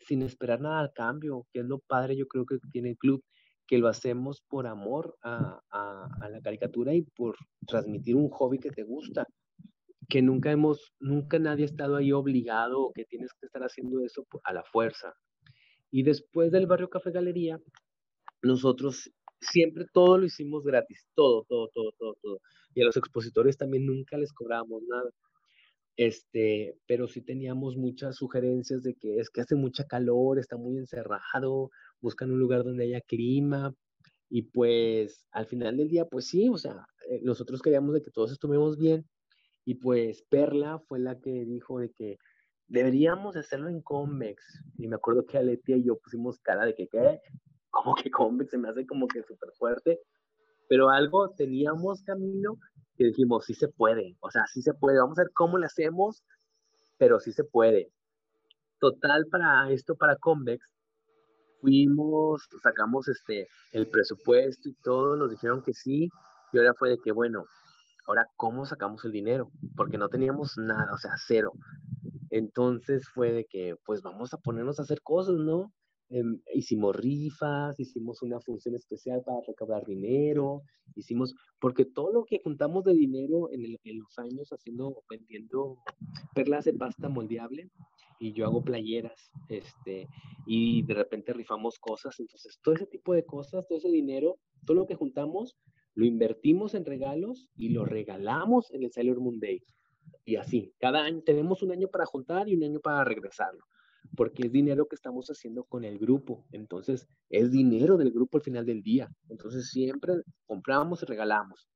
sin 0.00 0.22
esperar 0.22 0.60
nada 0.60 0.80
al 0.80 0.92
cambio, 0.92 1.46
que 1.52 1.60
es 1.60 1.66
lo 1.66 1.78
padre 1.80 2.16
yo 2.16 2.26
creo 2.26 2.46
que 2.46 2.58
tiene 2.70 2.90
el 2.90 2.96
club, 2.96 3.24
que 3.66 3.78
lo 3.78 3.88
hacemos 3.88 4.42
por 4.48 4.66
amor 4.66 5.16
a, 5.22 5.60
la 6.30 6.40
caricatura 6.42 6.94
y 6.94 7.02
por 7.02 7.36
transmitir 7.66 8.16
un 8.16 8.28
hobby 8.30 8.58
que 8.58 8.70
te 8.70 8.84
gusta, 8.84 9.26
que 10.08 10.22
nunca 10.22 10.52
hemos, 10.52 10.92
nunca 11.00 11.38
nadie 11.38 11.64
ha 11.64 11.66
estado 11.66 11.96
ahí 11.96 12.12
obligado 12.12 12.92
que 12.94 13.04
tienes 13.04 13.32
que 13.34 13.46
estar 13.46 13.62
haciendo 13.62 14.00
eso 14.00 14.26
a 14.44 14.52
la 14.52 14.62
fuerza. 14.64 15.14
Y 15.90 16.02
después 16.02 16.52
del 16.52 16.66
barrio 16.66 16.90
Café 16.90 17.10
Galería, 17.10 17.58
nosotros 18.42 19.10
siempre 19.40 19.86
todo 19.92 20.18
lo 20.18 20.26
hicimos 20.26 20.64
gratis, 20.64 21.06
todo, 21.14 21.44
todo, 21.48 21.68
todo, 21.72 21.92
todo, 21.98 22.14
todo. 22.22 22.40
Y 22.74 22.82
a 22.82 22.86
los 22.86 22.96
expositores 22.96 23.56
también 23.56 23.86
nunca 23.86 24.16
les 24.16 24.32
cobrábamos 24.32 24.82
nada. 24.88 25.10
Este, 25.96 26.78
pero 26.86 27.08
sí 27.08 27.22
teníamos 27.22 27.76
muchas 27.76 28.16
sugerencias 28.16 28.82
de 28.82 28.94
que 28.94 29.18
es 29.18 29.30
que 29.30 29.40
hace 29.40 29.54
mucha 29.54 29.84
calor, 29.84 30.38
está 30.38 30.56
muy 30.56 30.76
encerrado, 30.76 31.70
buscan 32.00 32.30
un 32.30 32.38
lugar 32.38 32.64
donde 32.64 32.84
haya 32.84 33.00
clima. 33.00 33.74
Y 34.28 34.42
pues 34.42 35.24
al 35.30 35.46
final 35.46 35.76
del 35.76 35.88
día, 35.88 36.04
pues 36.06 36.26
sí, 36.26 36.48
o 36.48 36.58
sea, 36.58 36.86
eh, 37.08 37.20
nosotros 37.22 37.62
queríamos 37.62 37.94
de 37.94 38.02
que 38.02 38.10
todos 38.10 38.32
estuviéramos 38.32 38.76
bien. 38.76 39.06
Y 39.64 39.76
pues 39.76 40.22
Perla 40.28 40.80
fue 40.86 40.98
la 40.98 41.18
que 41.18 41.44
dijo 41.44 41.80
de 41.80 41.90
que 41.90 42.18
deberíamos 42.68 43.36
hacerlo 43.36 43.68
en 43.68 43.80
Convex. 43.80 44.42
Y 44.76 44.88
me 44.88 44.96
acuerdo 44.96 45.24
que 45.26 45.38
Aletia 45.38 45.76
y 45.76 45.84
yo 45.84 45.98
pusimos 45.98 46.38
cara 46.40 46.66
de 46.66 46.74
que, 46.74 46.88
¿qué? 46.88 47.20
Como 47.70 47.94
que 47.94 48.10
Convex 48.10 48.50
se 48.50 48.58
me 48.58 48.68
hace 48.68 48.86
como 48.86 49.08
que 49.08 49.22
súper 49.22 49.50
fuerte. 49.58 50.00
Pero 50.68 50.90
algo 50.90 51.30
teníamos 51.30 52.02
camino 52.02 52.58
y 52.98 53.04
dijimos, 53.04 53.44
sí 53.44 53.54
se 53.54 53.68
puede, 53.68 54.16
o 54.20 54.30
sea, 54.30 54.46
sí 54.46 54.62
se 54.62 54.74
puede, 54.74 54.98
vamos 54.98 55.18
a 55.18 55.22
ver 55.22 55.30
cómo 55.34 55.58
lo 55.58 55.66
hacemos, 55.66 56.22
pero 56.98 57.20
sí 57.20 57.32
se 57.32 57.44
puede. 57.44 57.92
Total, 58.80 59.26
para 59.30 59.70
esto, 59.70 59.96
para 59.96 60.16
Convex, 60.16 60.64
fuimos, 61.60 62.48
sacamos 62.62 63.08
este, 63.08 63.48
el 63.72 63.88
presupuesto 63.88 64.68
y 64.68 64.74
todo, 64.82 65.16
nos 65.16 65.30
dijeron 65.30 65.62
que 65.62 65.72
sí, 65.72 66.10
y 66.52 66.58
ahora 66.58 66.74
fue 66.74 66.90
de 66.90 66.98
que, 66.98 67.12
bueno, 67.12 67.44
ahora, 68.06 68.26
¿cómo 68.36 68.66
sacamos 68.66 69.04
el 69.04 69.12
dinero? 69.12 69.50
Porque 69.76 69.98
no 69.98 70.08
teníamos 70.08 70.56
nada, 70.56 70.92
o 70.92 70.98
sea, 70.98 71.12
cero. 71.16 71.52
Entonces 72.30 73.08
fue 73.08 73.32
de 73.32 73.44
que, 73.44 73.76
pues 73.84 74.02
vamos 74.02 74.32
a 74.34 74.38
ponernos 74.38 74.78
a 74.78 74.82
hacer 74.82 75.00
cosas, 75.02 75.36
¿no? 75.36 75.72
Em, 76.08 76.40
hicimos 76.54 76.94
rifas, 76.94 77.80
hicimos 77.80 78.22
una 78.22 78.40
función 78.40 78.76
especial 78.76 79.22
para 79.24 79.40
recaudar 79.44 79.84
dinero, 79.84 80.62
hicimos, 80.94 81.34
porque 81.58 81.84
todo 81.84 82.12
lo 82.12 82.24
que 82.24 82.38
juntamos 82.38 82.84
de 82.84 82.94
dinero 82.94 83.50
en, 83.50 83.98
los 83.98 84.18
años 84.18 84.50
haciendo, 84.50 85.02
vendiendo 85.10 85.78
perlas 86.32 86.64
de 86.64 86.74
pasta 86.74 87.08
moldeable, 87.08 87.70
y 88.20 88.32
yo 88.32 88.46
hago 88.46 88.62
playeras, 88.62 89.32
este, 89.48 90.08
y 90.46 90.82
de 90.82 90.94
repente 90.94 91.32
rifamos 91.32 91.78
cosas, 91.78 92.18
entonces 92.20 92.60
todo 92.62 92.76
ese 92.76 92.86
tipo 92.86 93.12
de 93.12 93.24
cosas, 93.24 93.66
todo 93.66 93.78
ese 93.78 93.90
dinero, 93.90 94.38
todo 94.64 94.76
lo 94.76 94.86
que 94.86 94.94
juntamos, 94.94 95.56
lo 95.94 96.06
invertimos 96.06 96.74
en 96.74 96.84
regalos 96.84 97.48
y 97.56 97.70
lo 97.70 97.84
regalamos 97.84 98.70
en 98.70 98.84
el 98.84 98.92
Sailor 98.92 99.20
Moon 99.20 99.40
Day. 99.40 99.60
Y 100.24 100.36
así, 100.36 100.72
cada 100.78 101.02
año 101.02 101.22
tenemos 101.22 101.62
un 101.62 101.72
año 101.72 101.88
para 101.88 102.06
juntar 102.06 102.48
y 102.48 102.54
un 102.54 102.62
año 102.62 102.80
para 102.80 103.02
regresarlo 103.02 103.64
porque 104.14 104.46
es 104.46 104.52
dinero 104.52 104.86
que 104.86 104.96
estamos 104.96 105.28
haciendo 105.28 105.64
con 105.64 105.84
el 105.84 105.98
grupo. 105.98 106.44
Entonces, 106.52 107.08
es 107.30 107.50
dinero 107.50 107.96
del 107.96 108.12
grupo 108.12 108.38
al 108.38 108.44
final 108.44 108.66
del 108.66 108.82
día. 108.82 109.08
Entonces, 109.28 109.70
siempre 109.70 110.14
compramos 110.46 111.02
y 111.02 111.06
regalamos. 111.06 111.68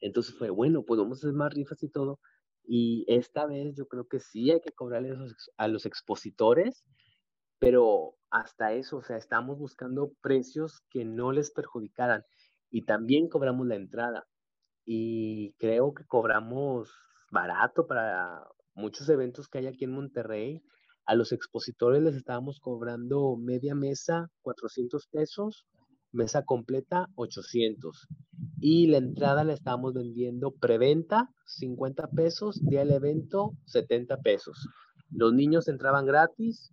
Entonces 0.00 0.34
fue, 0.36 0.50
bueno, 0.50 0.82
pues 0.84 0.98
vamos 0.98 1.18
a 1.18 1.26
hacer 1.26 1.36
más 1.36 1.52
rifas 1.52 1.82
y 1.82 1.90
todo. 1.90 2.20
Y 2.64 3.04
esta 3.08 3.46
vez 3.46 3.74
yo 3.76 3.86
creo 3.86 4.06
que 4.06 4.20
sí 4.20 4.50
hay 4.50 4.60
que 4.60 4.72
cobrarle 4.72 5.16
a 5.56 5.68
los 5.68 5.86
expositores, 5.86 6.84
pero 7.58 8.14
hasta 8.30 8.72
eso, 8.72 8.98
o 8.98 9.02
sea, 9.02 9.16
estamos 9.16 9.58
buscando 9.58 10.12
precios 10.22 10.82
que 10.90 11.04
no 11.04 11.32
les 11.32 11.50
perjudicaran. 11.50 12.24
Y 12.70 12.84
también 12.84 13.28
cobramos 13.28 13.66
la 13.66 13.76
entrada. 13.76 14.26
Y 14.84 15.52
creo 15.58 15.92
que 15.92 16.04
cobramos 16.06 16.90
barato 17.30 17.86
para 17.86 18.46
muchos 18.74 19.08
eventos 19.08 19.48
que 19.48 19.58
hay 19.58 19.66
aquí 19.66 19.84
en 19.84 19.92
Monterrey 19.92 20.62
a 21.06 21.14
los 21.14 21.32
expositores 21.32 22.02
les 22.02 22.14
estábamos 22.14 22.60
cobrando 22.60 23.36
media 23.36 23.74
mesa 23.74 24.30
400 24.42 25.06
pesos, 25.08 25.66
mesa 26.12 26.44
completa 26.44 27.06
800. 27.16 28.06
Y 28.60 28.86
la 28.88 28.98
entrada 28.98 29.44
la 29.44 29.54
estábamos 29.54 29.94
vendiendo 29.94 30.52
preventa 30.52 31.30
50 31.46 32.08
pesos, 32.08 32.60
día 32.62 32.80
del 32.80 32.92
evento 32.92 33.52
70 33.66 34.18
pesos. 34.18 34.68
Los 35.10 35.32
niños 35.32 35.68
entraban 35.68 36.06
gratis 36.06 36.72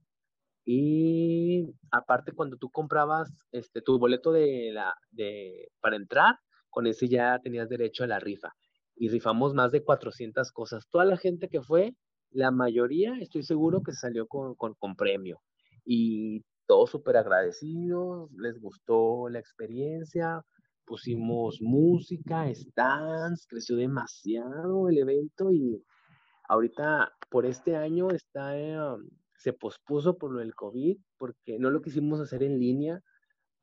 y 0.66 1.74
aparte 1.92 2.34
cuando 2.34 2.58
tú 2.58 2.70
comprabas 2.70 3.30
este, 3.52 3.82
tu 3.82 3.98
boleto 4.00 4.32
de 4.32 4.72
la, 4.74 4.94
de, 5.12 5.70
para 5.80 5.96
entrar, 5.96 6.36
con 6.70 6.88
ese 6.88 7.08
ya 7.08 7.40
tenías 7.42 7.70
derecho 7.70 8.04
a 8.04 8.08
la 8.08 8.20
rifa. 8.20 8.54
Y 8.96 9.10
rifamos 9.10 9.54
más 9.54 9.72
de 9.72 9.84
400 9.84 10.52
cosas. 10.52 10.88
Toda 10.90 11.06
la 11.06 11.18
gente 11.18 11.48
que 11.48 11.62
fue 11.62 11.96
la 12.32 12.52
mayoría 12.52 13.18
estoy 13.20 13.44
seguro 13.44 13.82
que 13.82 13.94
salió 13.94 14.28
con, 14.28 14.56
con, 14.56 14.96
premio. 14.96 15.40
Y 15.86 16.44
todos 16.66 16.92
súper 16.92 17.18
agradecidos, 17.18 18.30
les 18.34 18.60
gustó 18.60 19.30
la 19.30 19.40
experiencia, 19.40 20.42
pusimos 20.86 21.60
música, 21.62 22.54
stands, 22.54 23.48
creció 23.48 23.76
demasiado 23.76 24.90
el 24.90 24.98
evento 24.98 25.52
y 25.52 25.84
ahorita 26.50 27.12
por 27.30 27.46
este 27.46 27.76
año 27.76 28.10
está, 28.10 28.58
eh, 28.58 28.78
se 29.38 29.54
pospuso 29.54 30.18
por 30.18 30.32
lo 30.32 30.40
del 30.40 30.56
COVID 30.56 30.98
porque 31.18 31.60
no 31.60 31.70
lo 31.70 31.82
quisimos 31.82 32.20
hacer 32.20 32.44
en 32.44 32.60
línea 32.60 33.02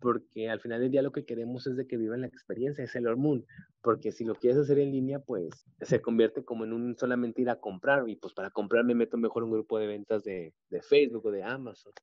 porque 0.05 0.51
al 0.51 0.61
final 0.61 0.83
del 0.83 0.91
día 0.91 1.01
lo 1.01 1.13
que 1.13 1.25
queremos 1.25 1.67
es 1.67 1.79
de 1.79 1.87
que 1.87 1.97
vivan 1.97 2.21
la 2.21 2.27
experiencia, 2.27 2.85
es 2.85 2.93
Sailor 2.93 3.17
Moon, 3.17 3.47
porque 3.81 4.13
si 4.13 4.23
lo 4.27 4.35
quieres 4.35 4.59
hacer 4.59 4.79
en 4.79 4.93
línea, 4.93 5.19
pues 5.19 5.65
se 5.81 6.03
convierte 6.03 6.45
como 6.45 6.65
en 6.65 6.75
un 6.75 6.95
solamente 6.99 7.41
ir 7.41 7.49
a 7.49 7.59
comprar, 7.59 8.07
y 8.07 8.17
pues 8.17 8.35
para 8.35 8.51
comprar 8.51 8.85
me 8.85 8.95
meto 8.95 9.17
mejor 9.17 9.45
un 9.45 9.53
grupo 9.53 9.79
de 9.79 9.87
ventas 9.87 10.23
de, 10.23 10.53
de 10.69 10.83
Facebook 10.83 11.25
o 11.25 11.31
de 11.31 11.43
Amazon. 11.43 11.95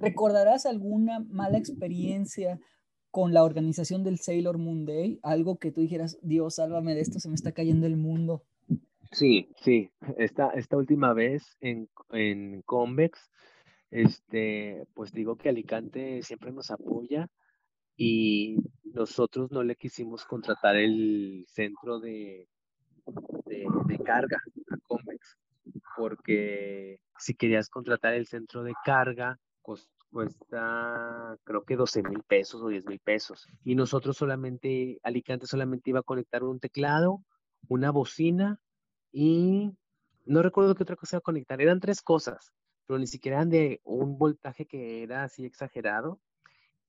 ¿Recordarás 0.00 0.66
alguna 0.66 1.20
mala 1.20 1.56
experiencia 1.56 2.58
con 3.12 3.32
la 3.32 3.44
organización 3.44 4.02
del 4.02 4.18
Sailor 4.18 4.58
Moon 4.58 4.84
Day? 4.84 5.20
Algo 5.22 5.60
que 5.60 5.70
tú 5.70 5.80
dijeras, 5.80 6.18
Dios, 6.22 6.56
sálvame 6.56 6.96
de 6.96 7.02
esto, 7.02 7.20
se 7.20 7.28
me 7.28 7.36
está 7.36 7.52
cayendo 7.52 7.86
el 7.86 7.96
mundo. 7.96 8.42
Sí, 9.12 9.48
sí, 9.62 9.92
esta, 10.18 10.50
esta 10.50 10.76
última 10.76 11.12
vez 11.12 11.56
en, 11.60 11.88
en 12.10 12.62
Convex, 12.62 13.30
este, 13.92 14.88
pues 14.92 15.12
digo 15.12 15.36
que 15.36 15.50
Alicante 15.50 16.20
siempre 16.24 16.50
nos 16.50 16.72
apoya 16.72 17.30
y 17.96 18.56
nosotros 18.84 19.50
no 19.50 19.62
le 19.62 19.76
quisimos 19.76 20.24
contratar 20.24 20.76
el 20.76 21.44
centro 21.48 22.00
de, 22.00 22.48
de, 23.46 23.98
carga 24.04 24.38
a 24.70 24.76
Convex, 24.86 25.36
porque 25.96 27.00
si 27.18 27.34
querías 27.34 27.68
contratar 27.68 28.14
el 28.14 28.26
centro 28.26 28.62
de 28.62 28.72
carga, 28.84 29.38
cuesta 30.10 31.36
creo 31.42 31.64
que 31.64 31.74
12 31.76 32.02
mil 32.04 32.22
pesos 32.22 32.62
o 32.62 32.68
10 32.68 32.86
mil 32.86 33.00
pesos. 33.00 33.48
Y 33.64 33.74
nosotros 33.74 34.16
solamente, 34.16 35.00
Alicante 35.02 35.46
solamente 35.46 35.90
iba 35.90 36.00
a 36.00 36.04
conectar 36.04 36.44
un 36.44 36.60
teclado, 36.60 37.24
una 37.68 37.90
bocina 37.90 38.60
y 39.10 39.72
no 40.24 40.42
recuerdo 40.42 40.74
qué 40.74 40.84
otra 40.84 40.96
cosa 40.96 41.16
iba 41.16 41.18
a 41.18 41.22
conectar. 41.22 41.60
Eran 41.60 41.80
tres 41.80 42.00
cosas, 42.00 42.52
pero 42.86 42.98
ni 42.98 43.08
siquiera 43.08 43.38
eran 43.38 43.50
de 43.50 43.80
un 43.82 44.16
voltaje 44.18 44.66
que 44.66 45.02
era 45.02 45.24
así 45.24 45.44
exagerado 45.44 46.20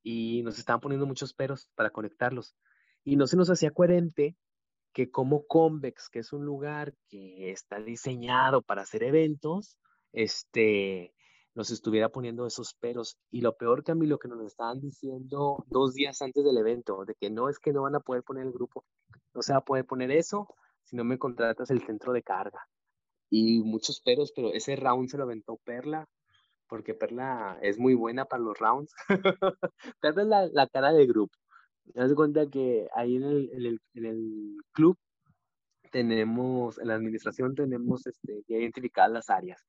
y 0.06 0.44
nos 0.44 0.60
estaban 0.60 0.80
poniendo 0.80 1.08
muchos 1.08 1.34
peros 1.34 1.68
para 1.74 1.90
conectarlos. 1.90 2.56
Y 3.04 3.16
no 3.16 3.26
se 3.26 3.38
nos 3.38 3.50
hacía 3.50 3.72
coherente 3.72 4.38
que 4.94 5.10
como 5.10 5.48
Convex, 5.48 6.10
que 6.10 6.20
es 6.20 6.32
un 6.32 6.46
lugar 6.46 6.94
que 7.10 7.50
está 7.50 7.80
diseñado 7.80 8.62
para 8.62 8.84
hacer 8.84 9.02
eventos, 9.02 9.78
este, 10.14 11.12
nos 11.56 11.72
estuviera 11.72 12.10
poniendo 12.10 12.46
esos 12.46 12.76
peros. 12.76 13.18
Y 13.32 13.42
lo 13.42 13.58
peor, 13.58 13.84
que 13.84 13.94
a 13.94 13.96
mí 13.96 14.06
lo 14.06 14.20
que 14.20 14.28
nos 14.28 14.46
estaban 14.46 14.80
diciendo 14.80 15.66
dos 15.68 15.96
días 15.96 16.22
antes 16.22 16.44
del 16.46 16.58
evento, 16.58 17.04
de 17.04 17.16
que 17.16 17.32
no 17.32 17.50
es 17.50 17.58
que 17.58 17.74
no 17.74 17.82
van 17.82 17.96
a 17.96 18.00
poder 18.00 18.22
poner 18.22 18.46
el 18.46 18.54
grupo, 18.54 18.86
no 19.34 19.42
se 19.42 19.54
va 19.54 19.60
a 19.60 19.66
poder 19.66 19.86
poner 19.86 20.12
eso 20.12 20.48
si 20.84 20.96
no 20.96 21.04
me 21.04 21.18
contratas 21.18 21.72
el 21.72 21.84
centro 21.84 22.14
de 22.14 22.22
carga. 22.22 22.60
Y 23.32 23.64
muchos 23.64 24.02
peros, 24.02 24.32
pero 24.36 24.54
ese 24.54 24.76
round 24.76 25.10
se 25.10 25.18
lo 25.18 25.24
aventó 25.24 25.58
Perla, 25.66 26.08
porque 26.68 26.94
Perla 26.94 27.58
es 27.62 27.78
muy 27.80 27.94
buena 27.94 28.26
para 28.26 28.44
los 28.44 28.58
rounds. 28.60 28.94
Perla 30.02 30.22
es 30.22 30.28
la, 30.28 30.48
la, 30.48 30.68
cara 30.68 30.92
del 30.92 31.08
grupo. 31.08 31.38
Das 31.94 32.14
cuenta 32.14 32.48
que 32.50 32.88
ahí 32.96 33.16
en 33.18 33.24
el, 33.24 33.50
en 33.54 33.66
el, 33.66 33.82
en 33.94 34.06
el, 34.06 34.58
club 34.72 34.98
tenemos, 35.92 36.80
en 36.80 36.88
la 36.88 36.96
administración 36.96 37.56
tenemos 37.56 38.08
este, 38.08 38.44
identificadas 38.48 39.12
las 39.12 39.30
áreas. 39.30 39.66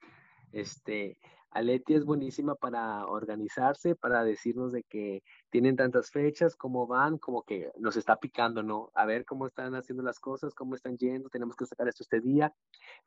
Este, 0.53 1.19
Aleti 1.57 1.95
es 1.95 2.05
buenísima 2.05 2.55
para 2.55 3.07
organizarse, 3.07 3.95
para 3.95 4.25
decirnos 4.25 4.73
de 4.73 4.83
que 4.83 5.23
tienen 5.51 5.77
tantas 5.77 6.11
fechas, 6.11 6.55
cómo 6.55 6.87
van, 6.87 7.17
como 7.17 7.45
que 7.45 7.71
nos 7.79 7.97
está 7.97 8.17
picando, 8.17 8.63
¿no? 8.63 8.91
A 8.95 9.07
ver 9.07 9.25
cómo 9.25 9.47
están 9.47 9.75
haciendo 9.75 10.03
las 10.03 10.19
cosas, 10.19 10.55
cómo 10.55 10.75
están 10.75 10.99
yendo, 10.99 11.31
tenemos 11.31 11.57
que 11.57 11.65
sacar 11.65 11.89
esto 11.89 12.03
este 12.03 12.21
día. 12.21 12.53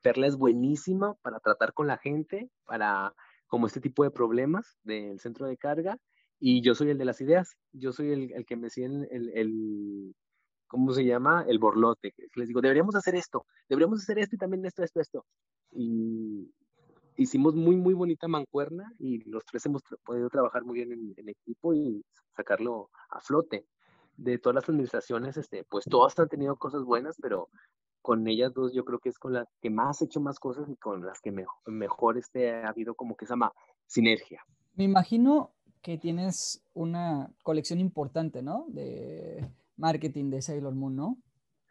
Perla 0.01 0.25
es 0.25 0.35
buenísima 0.35 1.13
para 1.21 1.39
tratar 1.39 1.73
con 1.73 1.85
la 1.85 1.97
gente, 1.97 2.49
para 2.65 3.13
como 3.49 3.67
este 3.67 3.81
tipo 3.81 4.05
de 4.05 4.11
problemas 4.11 4.77
del 4.83 5.19
centro 5.19 5.45
de 5.47 5.57
carga. 5.57 5.97
Y 6.39 6.61
yo 6.61 6.73
soy 6.73 6.91
el 6.91 6.97
de 6.97 7.03
las 7.03 7.19
ideas, 7.19 7.57
yo 7.73 7.91
soy 7.91 8.11
el, 8.11 8.31
el 8.31 8.45
que 8.45 8.55
me 8.55 8.69
sigue 8.69 8.87
el, 8.87 9.29
el, 9.33 10.15
¿cómo 10.67 10.93
se 10.93 11.03
llama? 11.03 11.43
El 11.45 11.59
borlote. 11.59 12.13
Les 12.35 12.47
digo, 12.47 12.61
deberíamos 12.61 12.95
hacer 12.95 13.15
esto, 13.15 13.45
deberíamos 13.67 14.01
hacer 14.01 14.19
esto 14.19 14.37
y 14.37 14.39
también 14.39 14.65
esto, 14.65 14.81
esto, 14.81 15.01
esto. 15.01 15.25
Y, 15.73 16.49
hicimos 17.19 17.53
muy, 17.53 17.75
muy 17.75 17.93
bonita 17.93 18.27
mancuerna 18.27 18.93
y 18.97 19.29
los 19.29 19.43
tres 19.45 19.65
hemos 19.65 19.83
podido 20.05 20.29
trabajar 20.29 20.63
muy 20.63 20.75
bien 20.75 21.13
en, 21.17 21.29
equipo 21.29 21.73
y 21.73 22.03
sacarlo 22.35 22.89
a 23.09 23.19
flote. 23.19 23.65
De 24.15 24.37
todas 24.37 24.55
las 24.55 24.69
administraciones, 24.69 25.37
este, 25.37 25.63
pues 25.63 25.85
todas 25.85 26.17
han 26.19 26.27
tenido 26.27 26.55
cosas 26.57 26.83
buenas, 26.83 27.17
pero 27.21 27.49
con 28.01 28.27
ellas 28.27 28.53
dos 28.53 28.73
yo 28.73 28.85
creo 28.85 28.99
que 28.99 29.09
es 29.09 29.19
con 29.19 29.33
las 29.33 29.47
que 29.61 29.69
más 29.69 30.01
he 30.01 30.05
hecho 30.05 30.19
más 30.19 30.39
cosas 30.39 30.69
y 30.69 30.75
con 30.75 31.05
las 31.05 31.19
que 31.21 31.31
mejor, 31.31 31.57
mejor 31.65 32.17
este, 32.17 32.51
ha 32.51 32.69
habido 32.69 32.95
como 32.95 33.15
que 33.15 33.25
esa 33.25 33.35
sinergia. 33.85 34.41
Me 34.75 34.83
imagino 34.83 35.51
que 35.81 35.97
tienes 35.97 36.63
una 36.73 37.31
colección 37.43 37.79
importante, 37.79 38.41
¿no? 38.41 38.65
De 38.69 39.49
marketing 39.77 40.29
de 40.29 40.41
Sailor 40.41 40.75
Moon, 40.75 40.95
¿no? 40.95 41.17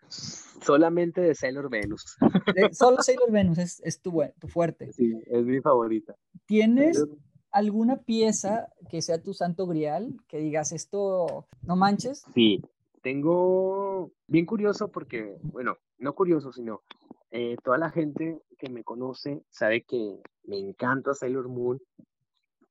Solamente 0.08 1.20
de 1.20 1.34
Sailor 1.34 1.68
Venus. 1.70 2.16
solo 2.72 3.02
Sailor 3.02 3.30
Venus 3.30 3.58
es, 3.58 4.00
tu, 4.00 4.22
fuerte. 4.48 4.92
Sí, 4.92 5.12
es 5.26 5.44
mi 5.44 5.60
favorita. 5.60 6.16
¿Tienes 6.46 7.04
alguna 7.50 7.98
pieza 7.98 8.68
que 8.88 9.02
sea 9.02 9.22
tu 9.22 9.34
santo 9.34 9.66
grial? 9.66 10.16
Que 10.26 10.38
digas 10.38 10.72
esto, 10.72 11.46
no 11.62 11.76
manches. 11.76 12.24
Sí, 12.34 12.62
tengo 13.02 14.12
bien 14.26 14.46
curioso 14.46 14.90
porque, 14.90 15.36
bueno, 15.42 15.76
no 15.98 16.14
curioso, 16.14 16.52
sino 16.52 16.82
eh, 17.30 17.56
toda 17.62 17.78
la 17.78 17.90
gente 17.90 18.40
que 18.58 18.70
me 18.70 18.84
conoce 18.84 19.42
sabe 19.50 19.82
que 19.82 20.20
me 20.44 20.58
encanta 20.58 21.14
Sailor 21.14 21.48
Moon, 21.48 21.80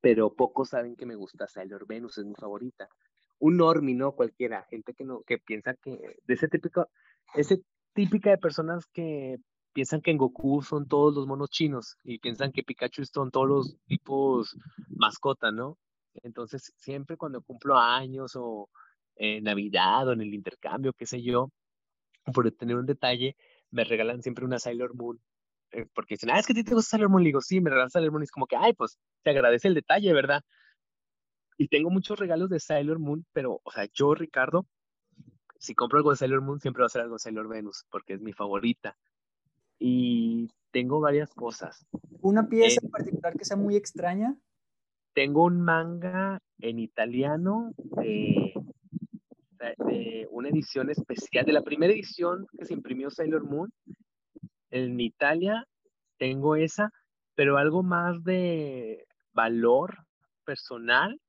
pero 0.00 0.34
pocos 0.34 0.70
saben 0.70 0.96
que 0.96 1.06
me 1.06 1.14
gusta 1.14 1.46
Sailor 1.46 1.86
Venus, 1.86 2.18
es 2.18 2.24
mi 2.24 2.34
favorita. 2.34 2.88
Un 3.38 3.56
normie, 3.58 3.94
¿no? 3.94 4.12
Cualquiera, 4.12 4.66
gente 4.68 4.94
que 4.94 5.04
no, 5.04 5.22
que 5.22 5.38
piensa 5.38 5.74
que, 5.74 6.16
de 6.24 6.34
ese 6.34 6.48
típico, 6.48 6.88
ese 7.34 7.62
típica 7.94 8.30
de 8.30 8.38
personas 8.38 8.86
que 8.92 9.36
piensan 9.72 10.00
que 10.00 10.10
en 10.10 10.18
Goku 10.18 10.62
son 10.62 10.88
todos 10.88 11.14
los 11.14 11.26
monos 11.26 11.50
chinos 11.50 11.96
y 12.02 12.18
piensan 12.18 12.50
que 12.50 12.64
Pikachu 12.64 13.04
son 13.04 13.30
todos 13.30 13.48
los 13.48 13.76
tipos 13.86 14.56
mascota, 14.88 15.52
¿no? 15.52 15.78
Entonces, 16.22 16.72
siempre 16.76 17.16
cuando 17.16 17.42
cumplo 17.42 17.76
años 17.76 18.32
o 18.34 18.68
en 19.14 19.44
Navidad 19.44 20.08
o 20.08 20.12
en 20.12 20.20
el 20.20 20.34
intercambio, 20.34 20.92
qué 20.94 21.06
sé 21.06 21.22
yo, 21.22 21.50
por 22.32 22.50
tener 22.52 22.76
un 22.76 22.86
detalle, 22.86 23.36
me 23.70 23.84
regalan 23.84 24.22
siempre 24.22 24.44
una 24.44 24.58
Sailor 24.58 24.94
Moon. 24.94 25.20
Eh, 25.70 25.86
porque 25.94 26.14
dicen, 26.14 26.30
ah, 26.30 26.38
es 26.38 26.46
que 26.46 26.52
a 26.52 26.56
ti 26.56 26.64
te 26.64 26.74
gusta 26.74 26.90
Sailor 26.90 27.10
Moon. 27.10 27.22
Le 27.22 27.28
digo, 27.28 27.40
sí, 27.40 27.60
me 27.60 27.70
regalan 27.70 27.90
Sailor 27.90 28.12
Moon. 28.12 28.22
Y 28.22 28.24
es 28.24 28.30
como 28.30 28.46
que, 28.46 28.56
ay, 28.56 28.72
pues, 28.72 28.98
te 29.22 29.30
agradece 29.30 29.68
el 29.68 29.74
detalle, 29.74 30.12
¿verdad? 30.12 30.42
Y 31.56 31.68
tengo 31.68 31.90
muchos 31.90 32.18
regalos 32.18 32.48
de 32.50 32.60
Sailor 32.60 32.98
Moon, 32.98 33.26
pero, 33.32 33.60
o 33.64 33.70
sea, 33.70 33.86
yo, 33.92 34.14
Ricardo, 34.14 34.66
si 35.58 35.74
compro 35.74 35.98
algo 35.98 36.10
de 36.10 36.16
Sailor 36.16 36.40
Moon, 36.40 36.60
siempre 36.60 36.82
va 36.82 36.86
a 36.86 36.90
ser 36.90 37.02
algo 37.02 37.16
de 37.16 37.20
Sailor 37.20 37.48
Venus, 37.48 37.84
porque 37.90 38.14
es 38.14 38.20
mi 38.20 38.32
favorita. 38.32 38.96
Y 39.78 40.48
tengo 40.70 41.00
varias 41.00 41.34
cosas. 41.34 41.86
¿Una 42.20 42.48
pieza 42.48 42.80
en 42.82 42.90
particular 42.90 43.36
que 43.36 43.44
sea 43.44 43.56
muy 43.56 43.76
extraña? 43.76 44.36
Tengo 45.14 45.44
un 45.44 45.60
manga 45.60 46.40
en 46.60 46.78
italiano 46.78 47.72
de, 49.58 50.26
una 50.30 50.48
edición 50.48 50.90
especial, 50.90 51.44
de 51.44 51.52
la 51.52 51.62
primera 51.62 51.92
edición 51.92 52.46
que 52.58 52.64
se 52.64 52.74
imprimió 52.74 53.10
Sailor 53.10 53.44
Moon. 53.44 53.70
En 54.70 55.00
Italia 55.00 55.64
tengo 56.18 56.56
esa, 56.56 56.90
pero 57.34 57.56
algo 57.56 57.82
más 57.82 58.22
de 58.24 59.04
valor 59.32 59.96
personal 60.44 61.20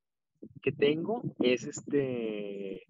que 0.62 0.72
tengo 0.72 1.22
es 1.40 1.66
este 1.66 2.86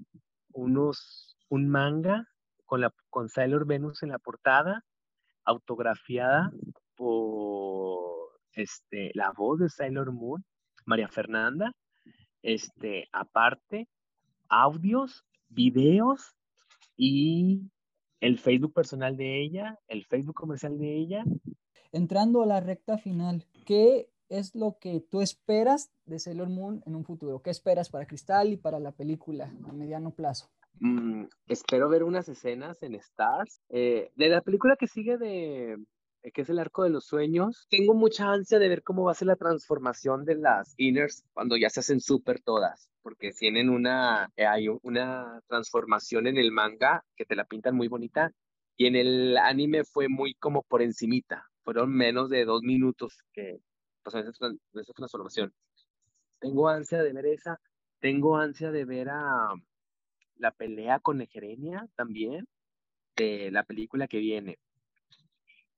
unos 0.53 1.35
un 1.49 1.67
manga 1.67 2.25
con 2.65 2.81
la 2.81 2.93
con 3.09 3.29
Sailor 3.29 3.65
Venus 3.65 4.03
en 4.03 4.09
la 4.09 4.19
portada 4.19 4.83
autografiada 5.43 6.51
por 6.95 8.39
este 8.53 9.11
la 9.15 9.31
voz 9.35 9.59
de 9.59 9.69
Sailor 9.69 10.11
Moon 10.11 10.43
María 10.85 11.07
Fernanda 11.07 11.71
este 12.43 13.09
aparte 13.11 13.87
audios 14.47 15.25
videos 15.49 16.35
y 16.95 17.61
el 18.21 18.37
Facebook 18.37 18.73
personal 18.73 19.15
de 19.17 19.41
ella 19.41 19.79
el 19.87 20.05
Facebook 20.05 20.35
comercial 20.35 20.77
de 20.77 20.95
ella 20.95 21.23
entrando 21.91 22.41
a 22.41 22.45
la 22.45 22.59
recta 22.59 22.97
final 22.97 23.45
qué 23.65 24.09
es 24.29 24.55
lo 24.55 24.77
que 24.79 25.01
tú 25.01 25.21
esperas 25.21 25.91
de 26.05 26.19
Sailor 26.19 26.49
Moon 26.49 26.83
en 26.85 26.95
un 26.95 27.03
futuro? 27.03 27.41
¿Qué 27.41 27.49
esperas 27.49 27.89
para 27.89 28.05
Cristal 28.05 28.53
y 28.53 28.57
para 28.57 28.79
la 28.79 28.91
película 28.91 29.51
a 29.67 29.73
mediano 29.73 30.11
plazo? 30.11 30.49
Mm, 30.79 31.25
espero 31.47 31.89
ver 31.89 32.03
unas 32.03 32.29
escenas 32.29 32.81
en 32.83 32.95
Stars. 32.95 33.61
Eh, 33.69 34.11
de 34.15 34.29
la 34.29 34.41
película 34.41 34.75
que 34.77 34.87
sigue 34.87 35.17
de 35.17 35.77
que 36.21 36.41
es 36.41 36.49
el 36.49 36.59
arco 36.59 36.83
de 36.83 36.89
los 36.89 37.05
sueños, 37.05 37.67
tengo 37.69 37.93
mucha 37.93 38.31
ansia 38.31 38.59
de 38.59 38.69
ver 38.69 38.83
cómo 38.83 39.05
va 39.05 39.11
a 39.11 39.15
ser 39.15 39.27
la 39.27 39.35
transformación 39.35 40.25
de 40.25 40.35
las 40.35 40.73
inners 40.77 41.23
cuando 41.33 41.57
ya 41.57 41.69
se 41.69 41.79
hacen 41.79 42.01
súper 42.01 42.41
todas, 42.41 42.89
porque 43.01 43.31
tienen 43.31 43.69
una, 43.69 44.29
eh, 44.35 44.45
hay 44.45 44.67
una 44.81 45.41
transformación 45.47 46.27
en 46.27 46.37
el 46.37 46.51
manga 46.51 47.03
que 47.15 47.25
te 47.25 47.35
la 47.35 47.45
pintan 47.45 47.75
muy 47.75 47.87
bonita 47.87 48.31
y 48.75 48.87
en 48.87 48.95
el 48.95 49.37
anime 49.37 49.83
fue 49.83 50.09
muy 50.09 50.33
como 50.35 50.63
por 50.63 50.81
encimita, 50.81 51.49
fueron 51.63 51.93
menos 51.93 52.29
de 52.29 52.45
dos 52.45 52.61
minutos 52.63 53.17
que 53.33 53.59
pasó 54.03 54.19
esa, 54.19 54.29
esa 54.73 54.93
transformación. 54.93 55.53
Tengo 56.39 56.69
ansia 56.69 57.01
de 57.03 57.13
ver 57.13 57.25
esa, 57.25 57.59
tengo 57.99 58.37
ansia 58.37 58.71
de 58.71 58.85
ver 58.85 59.09
a 59.09 59.49
la 60.35 60.51
pelea 60.51 60.99
con 60.99 61.21
Egerenia 61.21 61.87
también, 61.95 62.47
de 63.15 63.51
la 63.51 63.63
película 63.63 64.07
que 64.07 64.19
viene. 64.19 64.57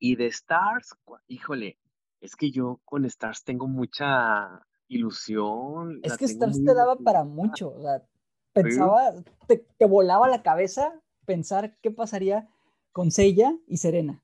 Y 0.03 0.15
de 0.15 0.25
Stars, 0.25 0.95
híjole, 1.27 1.77
es 2.21 2.35
que 2.35 2.49
yo 2.49 2.81
con 2.85 3.05
Stars 3.05 3.43
tengo 3.43 3.67
mucha 3.67 4.65
ilusión. 4.87 5.99
Es 6.01 6.17
que 6.17 6.25
Stars 6.25 6.63
te 6.63 6.73
daba 6.73 6.95
para 6.95 7.23
mucho, 7.23 7.69
o 7.69 7.81
sea, 7.83 8.03
pensaba, 8.51 9.13
te, 9.47 9.63
te, 9.77 9.85
volaba 9.85 10.27
la 10.27 10.41
cabeza 10.41 10.99
pensar 11.25 11.77
qué 11.83 11.91
pasaría 11.91 12.49
con 12.91 13.11
Seiya 13.11 13.55
y 13.67 13.77
Serena. 13.77 14.23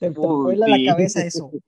Te, 0.00 0.10
te 0.10 0.18
vuela 0.18 0.66
la 0.66 0.92
cabeza 0.92 1.24
eso. 1.24 1.50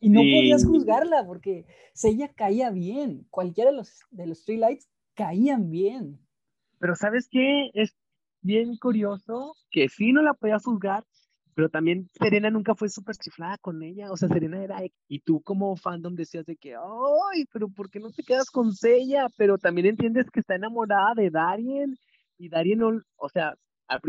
Y 0.00 0.10
no 0.10 0.18
podías 0.18 0.64
juzgarla 0.64 1.24
porque 1.24 1.64
ella 2.02 2.32
caía 2.34 2.70
bien. 2.70 3.24
Cualquiera 3.30 3.70
de 3.70 3.76
los, 3.76 4.00
de 4.10 4.26
los 4.26 4.44
Three 4.44 4.58
Lights 4.58 4.88
caían 5.14 5.70
bien. 5.70 6.18
Pero 6.80 6.96
¿sabes 6.96 7.28
qué? 7.30 7.70
Es 7.72 7.94
bien 8.40 8.76
curioso 8.76 9.54
que 9.70 9.88
sí 9.88 10.12
no 10.12 10.22
la 10.22 10.34
podías 10.34 10.64
juzgar, 10.64 11.04
pero 11.54 11.68
también 11.68 12.08
Serena 12.12 12.50
nunca 12.50 12.74
fue 12.74 12.88
súper 12.88 13.16
chiflada 13.16 13.58
con 13.58 13.82
ella. 13.82 14.10
O 14.10 14.16
sea, 14.16 14.28
Serena 14.28 14.62
era. 14.62 14.80
Y 15.08 15.20
tú 15.20 15.40
como 15.42 15.76
fandom 15.76 16.14
decías 16.14 16.44
de 16.46 16.56
que, 16.56 16.74
¡ay! 16.74 17.44
Pero 17.52 17.68
¿por 17.68 17.90
qué 17.90 18.00
no 18.00 18.10
te 18.10 18.22
quedas 18.22 18.50
con 18.50 18.70
ella? 18.82 19.26
Pero 19.36 19.58
también 19.58 19.86
entiendes 19.86 20.30
que 20.30 20.40
está 20.40 20.56
enamorada 20.56 21.14
de 21.14 21.30
Darien. 21.30 21.96
Y 22.38 22.48
Darien 22.48 22.80
no. 22.80 23.00
O 23.16 23.28
sea, 23.28 23.54
al, 23.88 24.00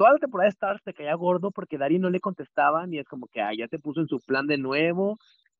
toda 0.00 0.14
la 0.14 0.18
temporada 0.18 0.46
de 0.46 0.52
Stars 0.52 0.82
te 0.82 0.94
caía 0.94 1.14
gordo 1.14 1.50
porque 1.50 1.76
Dari 1.76 1.98
no 1.98 2.08
le 2.08 2.20
contestaba 2.20 2.86
ni 2.86 2.98
es 2.98 3.06
como 3.06 3.26
que 3.26 3.42
ah, 3.42 3.52
ya 3.54 3.68
te 3.68 3.78
puso 3.78 4.00
en 4.00 4.08
su 4.08 4.18
plan 4.20 4.46
de 4.46 4.56
nuevo, 4.56 5.18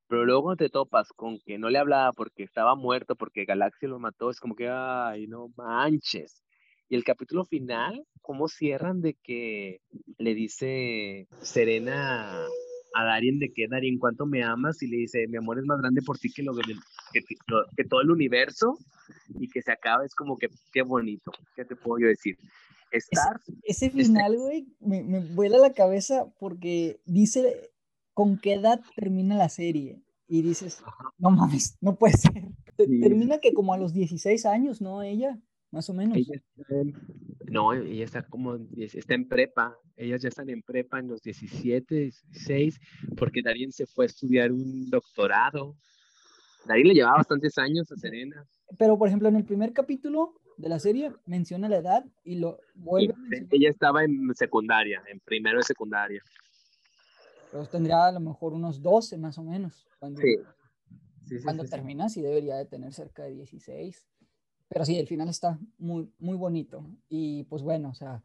pero 0.08 0.24
luego 0.24 0.56
te 0.56 0.70
topas 0.70 1.08
con 1.14 1.38
que 1.44 1.58
no 1.58 1.68
le 1.68 1.78
hablaba 1.78 2.12
porque 2.12 2.44
estaba 2.44 2.74
muerto, 2.74 3.16
porque 3.16 3.44
Galaxia 3.44 3.88
lo 3.88 3.98
mató, 3.98 4.30
es 4.30 4.40
como 4.40 4.54
que, 4.54 4.66
ay, 4.66 5.26
no 5.26 5.48
manches. 5.58 6.42
Y 6.90 6.96
el 6.96 7.04
capítulo 7.04 7.44
final, 7.44 8.04
¿cómo 8.20 8.48
cierran 8.48 9.00
de 9.00 9.14
que 9.14 9.80
le 10.18 10.34
dice 10.34 11.28
Serena 11.40 12.44
a 12.94 13.04
Darien 13.04 13.38
de 13.38 13.52
que 13.52 13.68
Darien, 13.68 13.96
¿cuánto 13.96 14.26
me 14.26 14.42
amas? 14.42 14.82
Y 14.82 14.88
le 14.88 14.96
dice, 14.96 15.28
mi 15.28 15.36
amor 15.36 15.60
es 15.60 15.64
más 15.66 15.78
grande 15.78 16.02
por 16.02 16.18
ti 16.18 16.32
que, 16.32 16.42
lo, 16.42 16.52
que, 16.52 17.22
que 17.76 17.84
todo 17.84 18.00
el 18.00 18.10
universo 18.10 18.76
y 19.38 19.48
que 19.48 19.62
se 19.62 19.70
acaba, 19.70 20.04
es 20.04 20.16
como 20.16 20.36
que, 20.36 20.48
qué 20.72 20.82
bonito, 20.82 21.30
¿qué 21.54 21.64
te 21.64 21.76
puedo 21.76 22.00
yo 22.00 22.08
decir? 22.08 22.36
Ese, 23.62 23.90
final, 23.90 24.36
güey, 24.36 24.66
me, 24.80 25.04
me, 25.04 25.20
vuela 25.20 25.58
la 25.58 25.72
cabeza 25.72 26.26
porque 26.40 27.00
dice 27.04 27.70
con 28.14 28.36
qué 28.36 28.54
edad 28.54 28.80
termina 28.96 29.36
la 29.36 29.48
serie. 29.48 30.02
Y 30.26 30.42
dices, 30.42 30.82
no 31.18 31.30
mames, 31.30 31.76
no 31.80 31.96
puede 31.96 32.14
ser. 32.14 32.48
Termina 32.76 33.38
que 33.38 33.52
como 33.52 33.74
a 33.74 33.78
los 33.78 33.92
16 33.92 34.44
años, 34.46 34.80
¿no? 34.80 35.02
Ella. 35.02 35.40
Más 35.70 35.88
o 35.88 35.94
menos. 35.94 36.18
no, 37.46 37.72
ella 37.72 38.04
está 38.04 38.22
como, 38.22 38.58
está 38.76 39.14
en 39.14 39.28
prepa, 39.28 39.76
ellas 39.96 40.22
ya 40.22 40.28
están 40.28 40.50
en 40.50 40.62
prepa 40.62 40.98
en 40.98 41.08
los 41.08 41.22
17, 41.22 41.94
16, 41.94 42.80
porque 43.16 43.42
Darien 43.42 43.72
se 43.72 43.86
fue 43.86 44.04
a 44.04 44.06
estudiar 44.06 44.52
un 44.52 44.90
doctorado. 44.90 45.76
Darien 46.66 46.88
le 46.88 46.94
llevaba 46.94 47.18
bastantes 47.18 47.56
años 47.58 47.90
a 47.92 47.96
Serena. 47.96 48.46
Pero, 48.78 48.98
por 48.98 49.08
ejemplo, 49.08 49.28
en 49.28 49.36
el 49.36 49.44
primer 49.44 49.72
capítulo 49.72 50.34
de 50.56 50.68
la 50.68 50.78
serie 50.78 51.12
menciona 51.24 51.68
la 51.68 51.78
edad 51.78 52.04
y 52.22 52.36
lo 52.36 52.58
vuelve 52.74 53.14
Ella 53.50 53.70
estaba 53.70 54.04
en 54.04 54.34
secundaria, 54.34 55.02
en 55.10 55.20
primero 55.20 55.58
de 55.58 55.64
secundaria. 55.64 56.22
Pero 57.50 57.66
tendría 57.66 58.06
a 58.06 58.12
lo 58.12 58.20
mejor 58.20 58.52
unos 58.52 58.80
12 58.82 59.18
más 59.18 59.38
o 59.38 59.42
menos. 59.42 59.86
Cuando, 59.98 60.20
sí. 60.20 60.36
cuando 61.42 61.64
termina, 61.64 62.08
sí 62.08 62.22
debería 62.22 62.56
de 62.56 62.66
tener 62.66 62.92
cerca 62.92 63.24
de 63.24 63.34
16. 63.34 64.06
Pero 64.70 64.84
sí, 64.84 64.96
el 64.98 65.08
final 65.08 65.28
está 65.28 65.58
muy, 65.78 66.08
muy 66.20 66.36
bonito. 66.36 66.86
Y 67.08 67.42
pues 67.44 67.62
bueno, 67.62 67.90
o 67.90 67.94
sea, 67.94 68.22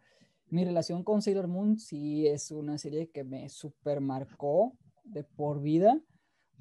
mi 0.49 0.63
relación 0.63 1.03
con 1.03 1.23
Sailor 1.23 1.47
Moon 1.47 1.79
sí 1.79 2.27
es 2.27 2.51
una 2.51 2.77
serie 2.77 3.09
que 3.09 3.23
me 3.23 3.49
super 3.49 3.99
marcó 3.99 4.77
de 5.03 5.23
por 5.23 5.61
vida. 5.61 5.99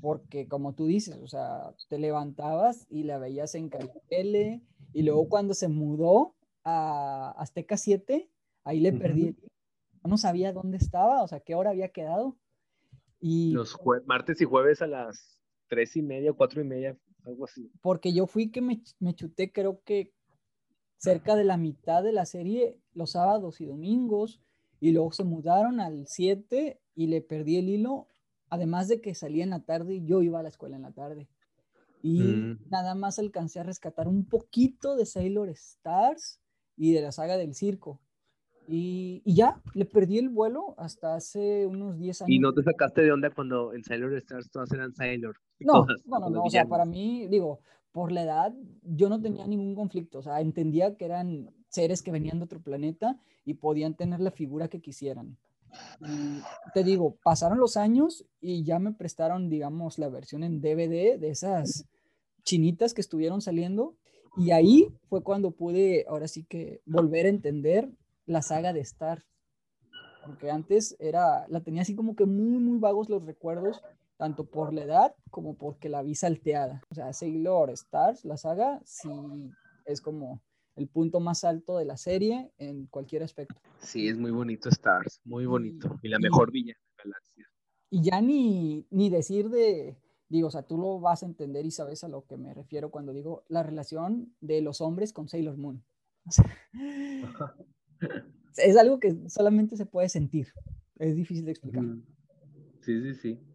Porque 0.00 0.48
como 0.48 0.74
tú 0.74 0.86
dices, 0.86 1.18
o 1.22 1.28
sea, 1.28 1.74
te 1.88 1.98
levantabas 1.98 2.86
y 2.90 3.04
la 3.04 3.18
veías 3.18 3.54
en 3.54 3.70
L 4.08 4.60
y 4.92 5.02
luego 5.02 5.28
cuando 5.28 5.54
se 5.54 5.68
mudó 5.68 6.34
a 6.64 7.34
Azteca 7.38 7.76
7, 7.76 8.28
ahí 8.64 8.80
le 8.80 8.92
perdí. 8.92 9.36
No 10.02 10.16
sabía 10.16 10.52
dónde 10.52 10.78
estaba, 10.78 11.22
o 11.22 11.28
sea, 11.28 11.40
qué 11.40 11.54
hora 11.54 11.70
había 11.70 11.90
quedado. 11.90 12.36
Y, 13.20 13.52
Los 13.52 13.78
martes 14.06 14.40
y 14.40 14.44
jueves 14.44 14.82
a 14.82 14.86
las 14.86 15.38
tres 15.68 15.96
y 15.96 16.02
media, 16.02 16.32
cuatro 16.32 16.60
y 16.60 16.64
media, 16.64 16.96
algo 17.24 17.44
así. 17.44 17.70
Porque 17.80 18.12
yo 18.12 18.26
fui 18.26 18.50
que 18.50 18.60
me, 18.60 18.82
me 19.00 19.14
chuté, 19.14 19.52
creo 19.52 19.82
que 19.84 20.12
cerca 20.98 21.36
de 21.36 21.44
la 21.44 21.56
mitad 21.56 22.02
de 22.02 22.12
la 22.12 22.24
serie, 22.24 22.78
los 22.94 23.12
sábados 23.12 23.60
y 23.60 23.66
domingos, 23.66 24.40
y 24.80 24.92
luego 24.92 25.12
se 25.12 25.24
mudaron 25.24 25.80
al 25.80 26.06
7 26.06 26.80
y 26.94 27.06
le 27.06 27.20
perdí 27.20 27.56
el 27.56 27.68
hilo, 27.68 28.06
además 28.48 28.88
de 28.88 29.00
que 29.00 29.14
salía 29.14 29.44
en 29.44 29.50
la 29.50 29.64
tarde 29.64 29.94
y 29.94 30.04
yo 30.04 30.22
iba 30.22 30.40
a 30.40 30.42
la 30.42 30.48
escuela 30.48 30.76
en 30.76 30.82
la 30.82 30.92
tarde. 30.92 31.28
Y 32.02 32.20
mm. 32.20 32.68
nada 32.70 32.94
más 32.94 33.18
alcancé 33.18 33.60
a 33.60 33.62
rescatar 33.62 34.08
un 34.08 34.26
poquito 34.26 34.94
de 34.96 35.06
Sailor 35.06 35.48
Stars 35.50 36.40
y 36.76 36.92
de 36.92 37.00
la 37.00 37.12
saga 37.12 37.36
del 37.36 37.54
circo. 37.54 38.00
Y, 38.66 39.22
y, 39.24 39.34
ya, 39.34 39.60
le 39.74 39.84
perdí 39.84 40.18
el 40.18 40.30
vuelo 40.30 40.74
hasta 40.78 41.14
hace 41.14 41.66
unos 41.66 41.98
10 41.98 42.22
años. 42.22 42.30
¿Y 42.30 42.38
no 42.38 42.52
te 42.52 42.62
sacaste 42.62 43.02
de 43.02 43.12
onda 43.12 43.30
cuando 43.30 43.74
en 43.74 43.84
Sailor 43.84 44.14
Stars 44.14 44.50
todas 44.50 44.72
eran 44.72 44.94
Sailor? 44.94 45.36
No, 45.60 45.86
no, 46.06 46.30
no, 46.30 46.42
o 46.42 46.50
sea, 46.50 46.66
para 46.66 46.84
mí, 46.84 47.26
digo, 47.28 47.60
por 47.92 48.10
la 48.10 48.22
edad, 48.22 48.54
yo 48.82 49.08
no 49.08 49.20
tenía 49.20 49.46
ningún 49.46 49.74
conflicto, 49.74 50.18
o 50.18 50.22
sea, 50.22 50.40
entendía 50.40 50.96
que 50.96 51.04
eran 51.04 51.54
seres 51.68 52.02
que 52.02 52.10
venían 52.10 52.38
de 52.38 52.44
otro 52.44 52.60
planeta 52.60 53.20
y 53.44 53.54
podían 53.54 53.94
tener 53.94 54.20
la 54.20 54.30
figura 54.30 54.68
que 54.68 54.80
quisieran. 54.80 55.36
te 56.72 56.84
digo, 56.84 57.16
pasaron 57.22 57.58
los 57.58 57.76
años 57.76 58.24
y 58.40 58.64
ya 58.64 58.78
me 58.78 58.92
prestaron, 58.92 59.48
digamos, 59.48 59.98
la 59.98 60.08
versión 60.08 60.42
en 60.42 60.60
DVD 60.60 61.18
de 61.18 61.28
esas 61.30 61.86
chinitas 62.42 62.94
que 62.94 63.00
estuvieron 63.00 63.40
saliendo. 63.40 63.94
Y 64.36 64.50
ahí 64.50 64.88
fue 65.08 65.22
cuando 65.22 65.52
pude, 65.52 66.04
ahora 66.08 66.28
sí 66.28 66.44
que, 66.44 66.80
volver 66.86 67.26
a 67.26 67.30
entender 67.30 67.88
la 68.26 68.42
saga 68.42 68.72
de 68.72 68.80
Star. 68.80 69.22
Porque 70.24 70.50
antes 70.50 70.96
era, 70.98 71.46
la 71.48 71.60
tenía 71.60 71.82
así 71.82 71.94
como 71.94 72.16
que 72.16 72.24
muy, 72.24 72.58
muy 72.58 72.78
vagos 72.78 73.08
los 73.08 73.24
recuerdos, 73.24 73.82
tanto 74.24 74.46
por 74.46 74.72
la 74.72 74.84
edad 74.84 75.14
como 75.30 75.54
porque 75.58 75.90
la 75.90 76.02
vi 76.02 76.14
salteada. 76.14 76.82
O 76.88 76.94
sea, 76.94 77.12
Sailor 77.12 77.68
Stars, 77.72 78.24
la 78.24 78.38
saga, 78.38 78.80
sí 78.86 79.10
es 79.84 80.00
como 80.00 80.42
el 80.76 80.88
punto 80.88 81.20
más 81.20 81.44
alto 81.44 81.76
de 81.76 81.84
la 81.84 81.98
serie 81.98 82.50
en 82.56 82.86
cualquier 82.86 83.22
aspecto. 83.22 83.60
Sí, 83.80 84.08
es 84.08 84.16
muy 84.16 84.30
bonito 84.30 84.70
Stars, 84.70 85.20
muy 85.26 85.44
bonito. 85.44 86.00
Y, 86.00 86.08
la 86.08 86.18
mejor 86.18 86.50
villa 86.50 86.72
de 86.72 86.96
la 86.96 87.04
galaxia. 87.04 87.46
Y 87.90 88.02
ya 88.02 88.22
ni, 88.22 88.86
ni 88.88 89.10
decir 89.10 89.50
de, 89.50 89.98
digo, 90.30 90.48
o 90.48 90.50
sea, 90.50 90.62
tú 90.62 90.78
lo 90.78 91.00
vas 91.00 91.22
a 91.22 91.26
entender 91.26 91.66
y 91.66 91.70
sabes 91.70 92.02
a 92.02 92.08
lo 92.08 92.24
que 92.24 92.38
me 92.38 92.54
refiero 92.54 92.90
cuando 92.90 93.12
digo 93.12 93.44
la 93.48 93.62
relación 93.62 94.34
de 94.40 94.62
los 94.62 94.80
hombres 94.80 95.12
con 95.12 95.28
Sailor 95.28 95.58
Moon. 95.58 95.84
O 96.26 96.30
sea, 96.30 96.46
es 98.56 98.76
algo 98.78 98.98
que 99.00 99.28
solamente 99.28 99.76
se 99.76 99.84
puede 99.84 100.08
sentir. 100.08 100.48
Es 100.96 101.14
difícil 101.14 101.44
de 101.44 101.50
explicar. 101.50 101.84
Sí, 102.80 103.02
sí, 103.02 103.14
sí. 103.16 103.53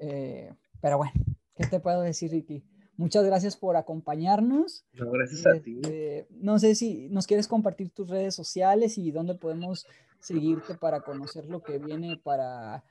Eh, 0.00 0.52
pero 0.80 0.98
bueno, 0.98 1.12
¿qué 1.56 1.66
te 1.66 1.80
puedo 1.80 2.00
decir, 2.00 2.30
Ricky? 2.30 2.64
Muchas 2.96 3.24
gracias 3.24 3.56
por 3.56 3.76
acompañarnos. 3.76 4.84
No, 4.94 5.10
gracias 5.12 5.46
a 5.46 5.60
ti. 5.60 5.78
Este, 5.82 6.26
no 6.30 6.58
sé 6.58 6.74
si 6.74 7.08
nos 7.10 7.26
quieres 7.26 7.46
compartir 7.46 7.90
tus 7.90 8.08
redes 8.08 8.34
sociales 8.34 8.98
y 8.98 9.12
dónde 9.12 9.36
podemos 9.36 9.86
seguirte 10.18 10.74
para 10.74 11.02
conocer 11.02 11.46
lo 11.46 11.62
que 11.62 11.78
viene 11.78 12.16
para 12.16 12.82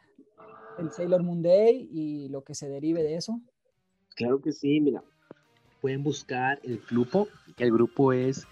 el 0.77 0.91
Sailor 0.91 1.23
Moon 1.23 1.41
Day 1.41 1.89
y 1.91 2.29
lo 2.29 2.43
que 2.43 2.55
se 2.55 2.69
derive 2.69 3.03
de 3.03 3.15
eso. 3.15 3.41
Claro 4.15 4.41
que 4.41 4.51
sí, 4.51 4.79
mira, 4.79 5.03
pueden 5.81 6.03
buscar 6.03 6.59
el 6.63 6.79
grupo, 6.89 7.27
el 7.57 7.71
grupo 7.71 8.13
es 8.13 8.47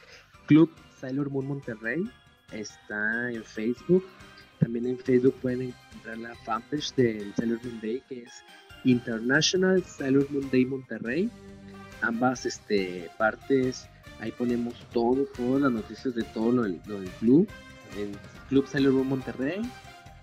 Club 0.47 0.69
Sailor 0.99 1.29
Moon 1.29 1.47
Monterrey, 1.47 2.03
está 2.51 3.31
en 3.31 3.43
Facebook. 3.43 4.03
También 4.59 4.87
en 4.87 4.97
Facebook 4.97 5.35
pueden 5.41 5.61
encontrar 5.61 6.17
la 6.17 6.35
fanpage 6.45 6.93
del 6.95 7.33
Sailor 7.35 7.59
Moon 7.63 7.79
Day, 7.81 8.01
que 8.07 8.23
es 8.23 8.43
International 8.83 9.83
Sailor 9.83 10.29
Moon 10.31 10.49
Day 10.51 10.65
Monterrey. 10.65 11.29
Ambas 12.01 12.45
este, 12.45 13.09
partes, 13.17 13.87
ahí 14.19 14.31
ponemos 14.31 14.73
todo, 14.93 15.25
todas 15.35 15.61
las 15.61 15.71
noticias 15.71 16.15
de 16.15 16.23
todo 16.23 16.51
lo 16.51 16.63
del, 16.63 16.79
club, 17.19 17.47
en 17.97 18.11
Club 18.49 18.67
Sailor 18.67 18.93
Moon 18.93 19.09
Monterrey 19.09 19.61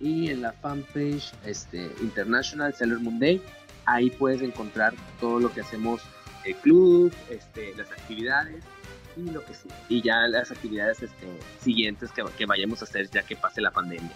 y 0.00 0.28
en 0.28 0.42
la 0.42 0.52
fanpage 0.52 1.32
este, 1.44 1.90
International 2.00 2.74
Sailor 2.74 3.00
Moon 3.00 3.18
Day. 3.18 3.40
Ahí 3.84 4.10
puedes 4.10 4.42
encontrar 4.42 4.94
todo 5.20 5.40
lo 5.40 5.52
que 5.52 5.60
hacemos 5.60 6.00
el 6.44 6.54
club, 6.56 7.12
este, 7.30 7.74
las 7.76 7.90
actividades 7.90 8.64
y 9.16 9.30
lo 9.30 9.44
que 9.44 9.54
sí. 9.54 9.68
Y 9.88 10.02
ya 10.02 10.26
las 10.28 10.50
actividades 10.50 11.02
este, 11.02 11.26
siguientes 11.60 12.10
que, 12.12 12.24
que 12.36 12.46
vayamos 12.46 12.82
a 12.82 12.84
hacer 12.84 13.08
ya 13.10 13.22
que 13.22 13.36
pase 13.36 13.60
la 13.60 13.70
pandemia. 13.70 14.12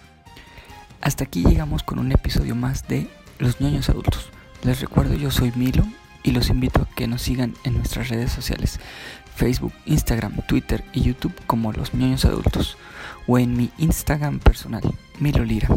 Hasta 1.01 1.25
aquí 1.25 1.43
llegamos 1.43 1.83
con 1.83 1.99
un 1.99 2.11
episodio 2.11 2.55
más 2.55 2.87
de 2.87 3.07
Los 3.39 3.61
Ñoños 3.61 3.89
Adultos. 3.89 4.29
Les 4.63 4.81
recuerdo, 4.81 5.13
yo 5.15 5.31
soy 5.31 5.51
Milo 5.55 5.83
y 6.23 6.31
los 6.31 6.49
invito 6.49 6.81
a 6.81 6.95
que 6.95 7.07
nos 7.07 7.21
sigan 7.21 7.53
en 7.63 7.75
nuestras 7.75 8.09
redes 8.09 8.31
sociales, 8.31 8.79
Facebook, 9.35 9.73
Instagram, 9.85 10.41
Twitter 10.47 10.83
y 10.93 11.01
YouTube 11.01 11.35
como 11.45 11.71
Los 11.71 11.93
Ñoños 11.93 12.25
Adultos 12.25 12.77
o 13.27 13.37
en 13.37 13.55
mi 13.55 13.69
Instagram 13.77 14.39
personal, 14.39 14.81
Milo 15.19 15.43
Lira. 15.43 15.69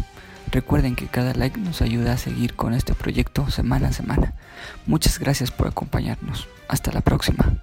Recuerden 0.51 0.97
que 0.97 1.07
cada 1.07 1.35
like 1.35 1.61
nos 1.61 1.83
ayuda 1.83 2.15
a 2.15 2.19
seguir 2.19 2.55
con 2.55 2.75
este 2.75 2.95
proyecto 2.95 3.49
semana 3.51 3.89
a 3.89 3.93
semana. 3.93 4.35
Muchas 4.87 5.19
gracias 5.19 5.51
por 5.51 5.69
acompañarnos. 5.69 6.49
Hasta 6.67 6.91
la 6.91 7.03
próxima. 7.03 7.61